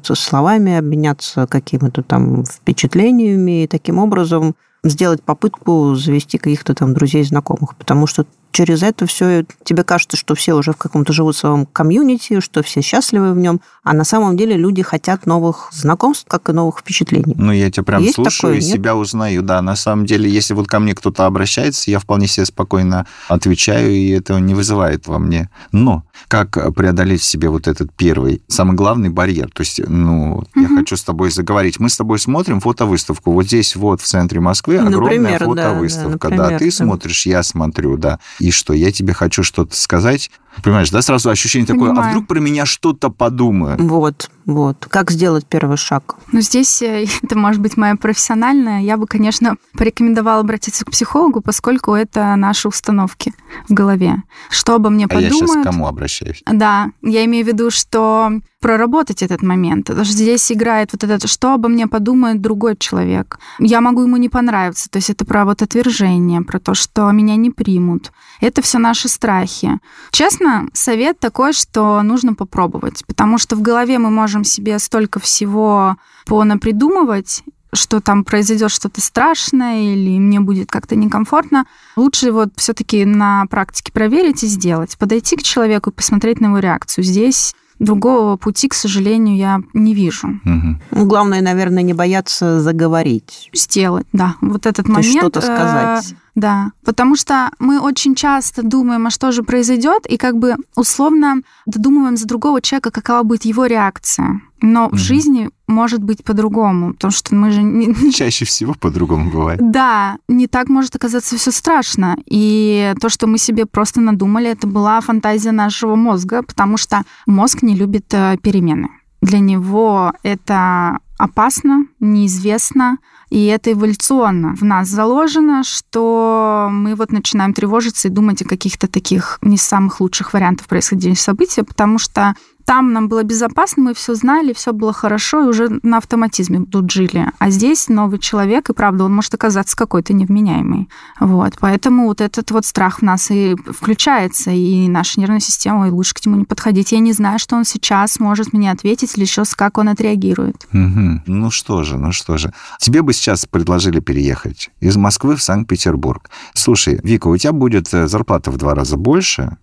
перекинуться 0.00 0.14
словами, 0.14 0.78
обменяться 0.78 1.46
какими-то 1.46 2.02
там 2.02 2.44
впечатлениями 2.44 3.64
и 3.64 3.66
таким 3.66 3.98
образом 3.98 4.54
сделать 4.84 5.22
попытку 5.22 5.94
завести 5.94 6.38
каких-то 6.38 6.74
там 6.74 6.94
друзей, 6.94 7.22
знакомых, 7.24 7.76
потому 7.76 8.06
что 8.06 8.24
через 8.52 8.82
это 8.82 9.06
все 9.06 9.44
тебе 9.64 9.84
кажется, 9.84 10.16
что 10.16 10.34
все 10.34 10.54
уже 10.54 10.72
в 10.72 10.76
каком-то 10.76 11.12
живут 11.12 11.36
своем 11.36 11.66
комьюнити, 11.66 12.40
что 12.40 12.62
все 12.62 12.80
счастливы 12.82 13.32
в 13.32 13.36
нем, 13.36 13.60
а 13.82 13.92
на 13.94 14.04
самом 14.04 14.36
деле 14.36 14.56
люди 14.56 14.82
хотят 14.82 15.26
новых 15.26 15.68
знакомств, 15.72 16.26
как 16.28 16.48
и 16.48 16.52
новых 16.52 16.80
впечатлений. 16.80 17.34
Ну, 17.36 17.52
я 17.52 17.70
тебя 17.70 17.84
прям 17.84 18.02
Есть 18.02 18.16
слушаю 18.16 18.32
такое, 18.52 18.54
и 18.60 18.64
нет? 18.64 18.74
себя 18.74 18.96
узнаю. 18.96 19.42
Да, 19.42 19.62
на 19.62 19.76
самом 19.76 20.06
деле, 20.06 20.28
если 20.30 20.54
вот 20.54 20.66
ко 20.68 20.78
мне 20.80 20.94
кто-то 20.94 21.26
обращается, 21.26 21.90
я 21.90 21.98
вполне 21.98 22.26
себе 22.26 22.46
спокойно 22.46 23.06
отвечаю, 23.28 23.90
и 23.90 24.08
это 24.10 24.38
не 24.40 24.54
вызывает 24.54 25.06
во 25.06 25.18
мне. 25.18 25.48
Но 25.72 26.04
как 26.28 26.74
преодолеть 26.74 27.20
в 27.20 27.24
себе 27.24 27.48
вот 27.48 27.68
этот 27.68 27.92
первый, 27.94 28.42
самый 28.48 28.74
главный 28.76 29.08
барьер? 29.08 29.50
То 29.52 29.62
есть, 29.62 29.80
ну, 29.86 30.44
я 30.54 30.62
Мгм. 30.62 30.76
хочу 30.78 30.96
с 30.96 31.02
тобой 31.02 31.30
заговорить. 31.30 31.78
Мы 31.80 31.88
с 31.88 31.96
тобой 31.96 32.18
смотрим 32.18 32.60
фотовыставку. 32.60 33.32
Вот 33.32 33.46
здесь 33.46 33.76
вот 33.76 34.00
в 34.00 34.04
центре 34.06 34.40
Москвы 34.40 34.76
огромная 34.78 35.00
Например, 35.38 35.44
фотовыставка. 35.44 36.28
да, 36.30 36.36
Да, 36.36 36.42
например, 36.42 36.58
ты 36.58 36.64
да. 36.66 36.70
смотришь, 36.72 37.26
я 37.26 37.42
смотрю, 37.42 37.96
да. 37.96 38.18
И 38.40 38.50
что, 38.50 38.72
я 38.72 38.90
тебе 38.90 39.12
хочу 39.12 39.42
что-то 39.42 39.76
сказать. 39.76 40.30
Понимаешь, 40.62 40.90
да, 40.90 41.00
сразу 41.00 41.30
ощущение 41.30 41.66
такое, 41.66 41.90
а 41.90 41.94
Понимаю. 41.94 42.10
вдруг 42.10 42.26
про 42.26 42.40
меня 42.40 42.66
что-то 42.66 43.10
подумают? 43.10 43.80
Вот, 43.80 44.30
вот. 44.44 44.86
Как 44.90 45.10
сделать 45.10 45.46
первый 45.46 45.76
шаг? 45.76 46.16
Ну, 46.32 46.40
здесь 46.40 46.82
э, 46.82 47.06
это 47.22 47.38
может 47.38 47.60
быть 47.60 47.76
моя 47.76 47.96
профессиональная. 47.96 48.80
Я 48.80 48.96
бы, 48.96 49.06
конечно, 49.06 49.56
порекомендовала 49.74 50.40
обратиться 50.40 50.84
к 50.84 50.90
психологу, 50.90 51.40
поскольку 51.40 51.94
это 51.94 52.34
наши 52.36 52.68
установки 52.68 53.32
в 53.68 53.72
голове. 53.72 54.22
Что 54.50 54.74
обо 54.74 54.90
мне 54.90 55.06
А 55.08 55.14
я 55.14 55.28
подумают? 55.28 55.50
сейчас 55.50 55.62
к 55.62 55.64
кому 55.64 55.86
обращаюсь? 55.86 56.42
Да, 56.50 56.90
я 57.02 57.24
имею 57.24 57.44
в 57.44 57.48
виду, 57.48 57.70
что 57.70 58.32
проработать 58.60 59.22
этот 59.22 59.42
момент. 59.42 59.86
Потому 59.86 60.04
что 60.04 60.14
здесь 60.14 60.50
играет 60.52 60.90
вот 60.92 61.02
это, 61.02 61.26
что 61.26 61.54
обо 61.54 61.68
мне 61.68 61.86
подумает 61.86 62.40
другой 62.40 62.76
человек. 62.76 63.38
Я 63.58 63.80
могу 63.80 64.02
ему 64.02 64.16
не 64.16 64.28
понравиться. 64.28 64.90
То 64.90 64.98
есть 64.98 65.10
это 65.10 65.24
про 65.24 65.44
вот 65.44 65.62
отвержение, 65.62 66.42
про 66.42 66.60
то, 66.60 66.74
что 66.74 67.10
меня 67.10 67.36
не 67.36 67.50
примут. 67.50 68.12
Это 68.40 68.62
все 68.62 68.78
наши 68.78 69.08
страхи. 69.08 69.78
Честно, 70.10 70.39
совет 70.72 71.18
такой, 71.18 71.52
что 71.52 72.02
нужно 72.02 72.34
попробовать. 72.34 73.04
Потому 73.06 73.38
что 73.38 73.56
в 73.56 73.62
голове 73.62 73.98
мы 73.98 74.10
можем 74.10 74.44
себе 74.44 74.78
столько 74.78 75.20
всего 75.20 75.96
понапридумывать, 76.26 77.42
что 77.72 78.00
там 78.00 78.24
произойдет 78.24 78.70
что-то 78.70 79.00
страшное 79.00 79.94
или 79.94 80.18
мне 80.18 80.40
будет 80.40 80.70
как-то 80.70 80.96
некомфортно, 80.96 81.66
лучше 81.96 82.32
вот 82.32 82.50
все-таки 82.56 83.04
на 83.04 83.46
практике 83.46 83.92
проверить 83.92 84.42
и 84.42 84.46
сделать. 84.46 84.96
Подойти 84.98 85.36
к 85.36 85.42
человеку 85.42 85.90
и 85.90 85.94
посмотреть 85.94 86.40
на 86.40 86.46
его 86.46 86.58
реакцию. 86.58 87.04
Здесь 87.04 87.54
другого 87.80 88.36
пути, 88.36 88.68
к 88.68 88.74
сожалению, 88.74 89.36
я 89.36 89.60
не 89.74 89.94
вижу. 89.94 90.28
Мгм. 90.44 90.80
Ну, 90.92 91.06
главное, 91.06 91.40
наверное, 91.40 91.82
не 91.82 91.94
бояться 91.94 92.60
заговорить. 92.60 93.50
Сделать, 93.52 94.06
да, 94.12 94.36
вот 94.40 94.66
этот 94.66 94.86
То 94.86 94.92
момент. 94.92 95.16
что-то 95.18 95.40
э, 95.40 95.42
сказать. 95.42 96.14
Да, 96.36 96.70
потому 96.84 97.16
что 97.16 97.50
мы 97.58 97.80
очень 97.80 98.14
часто 98.14 98.62
думаем, 98.62 99.06
а 99.06 99.10
что 99.10 99.32
же 99.32 99.42
произойдет, 99.42 100.06
и 100.06 100.16
как 100.16 100.38
бы 100.38 100.54
условно 100.76 101.40
додумываем 101.66 102.16
за 102.16 102.26
другого 102.28 102.60
человека, 102.62 102.90
какова 102.92 103.24
будет 103.24 103.44
его 103.44 103.66
реакция. 103.66 104.40
Но 104.62 104.86
Мгм. 104.86 104.96
в 104.96 104.98
жизни 104.98 105.50
может 105.70 106.02
быть 106.02 106.24
по-другому, 106.24 106.92
потому 106.92 107.10
что 107.12 107.34
мы 107.34 107.50
же 107.50 107.62
не, 107.62 108.12
Чаще 108.12 108.44
всего 108.44 108.74
по-другому 108.74 109.30
бывает. 109.30 109.60
Да, 109.62 110.18
не 110.28 110.46
так 110.46 110.68
может 110.68 110.96
оказаться 110.96 111.36
все 111.36 111.50
страшно. 111.50 112.16
И 112.26 112.92
то, 113.00 113.08
что 113.08 113.26
мы 113.26 113.38
себе 113.38 113.66
просто 113.66 114.00
надумали, 114.00 114.50
это 114.50 114.66
была 114.66 115.00
фантазия 115.00 115.52
нашего 115.52 115.94
мозга, 115.94 116.42
потому 116.42 116.76
что 116.76 117.02
мозг 117.26 117.62
не 117.62 117.74
любит 117.74 118.12
э, 118.12 118.36
перемены. 118.42 118.90
Для 119.22 119.38
него 119.38 120.12
это 120.22 120.98
опасно, 121.18 121.84
неизвестно, 122.00 122.96
и 123.28 123.44
это 123.46 123.72
эволюционно. 123.72 124.56
В 124.56 124.64
нас 124.64 124.88
заложено, 124.88 125.62
что 125.62 126.68
мы 126.72 126.94
вот 126.94 127.12
начинаем 127.12 127.52
тревожиться 127.52 128.08
и 128.08 128.10
думать 128.10 128.42
о 128.42 128.48
каких-то 128.48 128.88
таких 128.88 129.38
не 129.42 129.58
самых 129.58 130.00
лучших 130.00 130.32
вариантах 130.32 130.66
происходящих 130.66 131.20
событий, 131.20 131.62
потому 131.62 131.98
что 131.98 132.34
там 132.70 132.92
нам 132.92 133.08
было 133.08 133.24
безопасно, 133.24 133.82
мы 133.82 133.94
все 133.94 134.14
знали, 134.14 134.52
все 134.52 134.72
было 134.72 134.92
хорошо, 134.92 135.42
и 135.42 135.48
уже 135.48 135.80
на 135.82 135.96
автоматизме 135.96 136.64
тут 136.64 136.88
жили. 136.88 137.26
А 137.40 137.50
здесь 137.50 137.88
новый 137.88 138.20
человек, 138.20 138.70
и 138.70 138.72
правда, 138.72 139.02
он 139.06 139.12
может 139.12 139.34
оказаться 139.34 139.76
какой-то 139.76 140.12
невменяемый. 140.12 140.88
Вот. 141.18 141.54
Поэтому 141.58 142.06
вот 142.06 142.20
этот 142.20 142.52
вот 142.52 142.64
страх 142.64 143.00
в 143.00 143.02
нас 143.02 143.32
и 143.32 143.56
включается, 143.56 144.52
и 144.52 144.86
наша 144.86 145.18
нервная 145.18 145.40
система, 145.40 145.88
и 145.88 145.90
лучше 145.90 146.14
к 146.14 146.24
нему 146.24 146.36
не 146.36 146.44
подходить. 146.44 146.92
Я 146.92 147.00
не 147.00 147.12
знаю, 147.12 147.40
что 147.40 147.56
он 147.56 147.64
сейчас 147.64 148.20
может 148.20 148.52
мне 148.52 148.70
ответить, 148.70 149.16
или 149.16 149.24
еще 149.24 149.42
как 149.56 149.76
он 149.76 149.88
отреагирует. 149.88 150.68
Мгм. 150.70 151.24
Ну 151.26 151.50
что 151.50 151.82
же, 151.82 151.98
ну 151.98 152.12
что 152.12 152.38
же. 152.38 152.52
Тебе 152.78 153.02
бы 153.02 153.12
сейчас 153.12 153.46
предложили 153.46 153.98
переехать 153.98 154.70
из 154.78 154.96
Москвы 154.96 155.34
в 155.34 155.42
Санкт-Петербург. 155.42 156.30
Слушай, 156.54 157.00
Вика, 157.02 157.26
у 157.26 157.36
тебя 157.36 157.52
будет 157.52 157.92
э, 157.92 158.06
зарплата 158.06 158.52
в 158.52 158.58
два 158.58 158.76
раза 158.76 158.96
больше, 158.96 159.56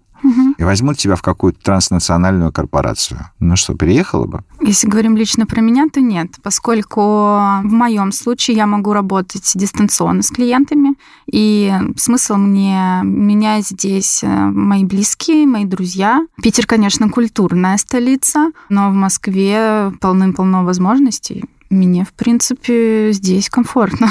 И 0.58 0.64
возьмут 0.64 0.98
тебя 0.98 1.16
в 1.16 1.22
какую-то 1.22 1.60
транснациональную 1.62 2.52
корпорацию. 2.52 3.20
Ну 3.40 3.56
что, 3.56 3.76
переехала 3.76 4.26
бы? 4.26 4.44
Если 4.62 4.88
говорим 4.88 5.16
лично 5.16 5.46
про 5.46 5.62
меня, 5.62 5.88
то 5.92 6.02
нет, 6.02 6.32
поскольку 6.42 7.02
в 7.02 7.72
моем 7.72 8.12
случае 8.12 8.58
я 8.58 8.66
могу 8.66 8.94
работать 8.94 9.52
дистанционно 9.56 10.22
с 10.22 10.30
клиентами, 10.30 10.96
и 11.32 11.74
смысл 11.96 12.36
мне 12.36 13.02
менять 13.04 13.68
здесь 13.68 14.24
э, 14.24 14.28
мои 14.28 14.84
близкие, 14.84 15.46
мои 15.46 15.66
друзья. 15.66 16.26
Питер, 16.42 16.66
конечно, 16.66 17.10
культурная 17.10 17.78
столица, 17.78 18.52
но 18.70 18.90
в 18.90 18.94
Москве 18.94 19.92
полным-полно 20.02 20.64
возможностей. 20.64 21.46
Мне, 21.70 22.06
в 22.06 22.14
принципе, 22.14 23.10
здесь 23.12 23.50
комфортно. 23.50 24.10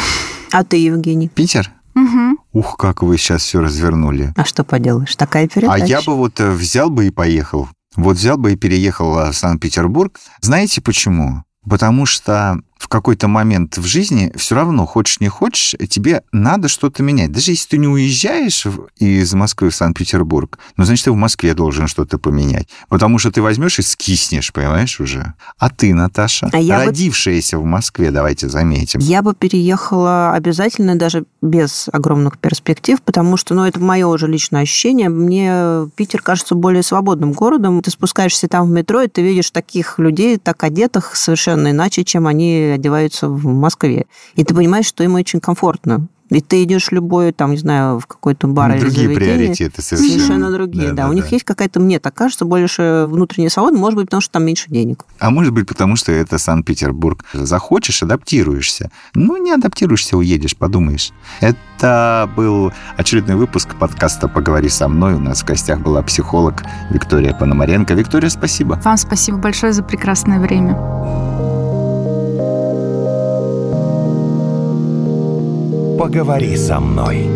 А 0.53 0.62
ты, 0.62 0.77
Евгений? 0.77 1.29
Питер? 1.29 1.71
Угу. 1.97 2.39
Ух, 2.53 2.77
как 2.77 3.03
вы 3.03 3.17
сейчас 3.17 3.43
все 3.43 3.61
развернули. 3.61 4.33
А 4.37 4.45
что 4.45 4.63
поделаешь, 4.63 5.17
такая 5.17 5.49
передача. 5.49 5.83
А 5.83 5.87
я 5.87 6.03
бы 6.03 6.15
вот 6.15 6.39
э, 6.41 6.51
взял 6.51 6.91
бы 6.91 7.07
и 7.07 7.11
поехал. 7.11 7.69
Вот 7.97 8.17
взял 8.17 8.37
бы 8.37 8.53
и 8.53 8.57
переехал 8.57 9.15
в 9.15 9.33
Санкт-Петербург. 9.33 10.21
Знаете 10.43 10.83
почему? 10.83 11.43
Потому 11.69 12.07
что 12.07 12.61
в 12.77 12.89
какой-то 12.89 13.27
момент 13.27 13.79
в 13.79 13.85
жизни 13.85 14.33
все 14.37 14.55
равно, 14.55 14.87
хочешь 14.87 15.21
не 15.21 15.29
хочешь, 15.29 15.75
тебе 15.89 16.23
надо 16.33 16.69
что-то 16.69 17.03
менять. 17.03 17.33
Даже 17.33 17.53
если 17.53 17.69
ты 17.71 17.79
не 17.79 17.89
уезжаешь 17.89 18.67
из 18.97 19.33
Москвы 19.35 19.71
в 19.71 19.75
Санкт-Петербург, 19.75 20.59
ну, 20.77 20.85
значит, 20.85 21.07
ты 21.07 21.12
в 21.12 21.17
Москве 21.17 21.55
должен 21.55 21.89
что-то 21.89 22.19
поменять. 22.19 22.69
Потому 22.89 23.19
что 23.19 23.31
ты 23.33 23.41
возьмешь 23.41 23.79
и 23.79 23.83
скиснешь, 23.83 24.53
понимаешь, 24.53 25.01
уже. 25.01 25.35
А 25.59 25.71
ты, 25.71 25.95
Наташа, 25.95 26.51
а 26.53 26.85
родившаяся 26.85 27.57
бы... 27.57 27.62
в 27.62 27.67
Москве, 27.67 28.11
давайте 28.11 28.49
заметим. 28.49 29.01
Я 29.01 29.23
бы 29.23 29.35
переехала 29.35 30.33
обязательно, 30.33 30.97
даже 30.97 31.25
без 31.41 31.89
огромных 31.93 32.39
перспектив, 32.39 33.01
потому 33.01 33.37
что, 33.37 33.55
ну, 33.55 33.65
это 33.65 33.81
мое 33.81 34.07
уже 34.07 34.29
личное 34.29 34.62
ощущение. 34.62 35.09
Мне 35.09 35.89
Питер 35.97 36.21
кажется 36.21 36.55
более 36.55 36.83
свободным 36.83 37.33
городом. 37.33 37.83
Ты 37.83 37.91
спускаешься 37.91 38.49
там 38.49 38.69
в 38.69 38.71
метро, 38.71 39.03
и 39.03 39.09
ты 39.09 39.23
видишь 39.23 39.51
таких 39.51 39.99
людей, 39.99 40.37
так 40.37 40.62
одетых 40.62 41.17
совершенно 41.17 41.71
иначе, 41.71 42.05
чем 42.05 42.27
они 42.27 42.66
одеваются 42.75 43.29
в 43.29 43.47
Москве. 43.47 44.07
И 44.35 44.45
ты 44.45 44.55
понимаешь, 44.55 44.87
что 44.87 45.05
им 45.05 45.15
очень 45.15 45.41
комфортно. 45.41 46.09
И 46.31 46.41
ты 46.41 46.65
идешь 46.65 46.89
в 46.89 46.93
любой, 46.93 47.33
там, 47.33 47.53
не 47.53 47.57
знаю, 47.57 48.01
в 48.01 48.07
какой-то 48.07 48.49
бар 48.49 48.71
ну, 48.71 48.75
или 48.77 48.81
Другие 48.83 49.11
приоритеты 49.11 49.81
совершенно. 49.81 50.13
Совершенно 50.13 50.51
другие, 50.51 50.89
да. 50.89 50.91
да, 50.91 51.03
да 51.03 51.07
у 51.07 51.11
да. 51.11 51.15
них 51.15 51.31
есть 51.31 51.45
какая-то, 51.45 51.79
мне 51.79 52.01
так 52.01 52.15
кажется, 52.15 52.45
больше 52.45 53.07
внутренняя 53.09 53.49
свобода, 53.49 53.77
может 53.79 53.97
быть, 53.97 54.07
потому 54.07 54.21
что 54.21 54.33
там 54.33 54.45
меньше 54.45 54.69
денег. 54.69 55.05
А 55.21 55.31
может 55.31 55.53
быть, 55.53 55.69
потому 55.69 55.95
что 55.95 56.11
это 56.11 56.39
Санкт-Петербург. 56.39 57.25
Захочешь, 57.33 58.03
адаптируешься. 58.03 58.91
Ну, 59.15 59.37
не 59.37 59.53
адаптируешься, 59.53 60.17
уедешь, 60.17 60.57
подумаешь. 60.57 61.13
Это 61.41 62.29
был 62.35 62.73
очередной 62.97 63.37
выпуск 63.37 63.77
подкаста 63.79 64.27
«Поговори 64.27 64.69
со 64.69 64.89
мной». 64.89 65.15
У 65.15 65.21
нас 65.21 65.43
в 65.43 65.45
гостях 65.45 65.81
была 65.81 66.03
психолог 66.03 66.65
Виктория 66.91 67.35
Пономаренко. 67.35 67.95
Виктория, 67.95 68.31
спасибо. 68.31 68.81
Вам 68.85 68.97
спасибо 68.97 69.39
большое 69.39 69.73
за 69.73 69.85
прекрасное 69.85 70.41
время. 70.41 71.36
Поговори 75.99 76.57
со 76.57 76.79
мной. 76.79 77.27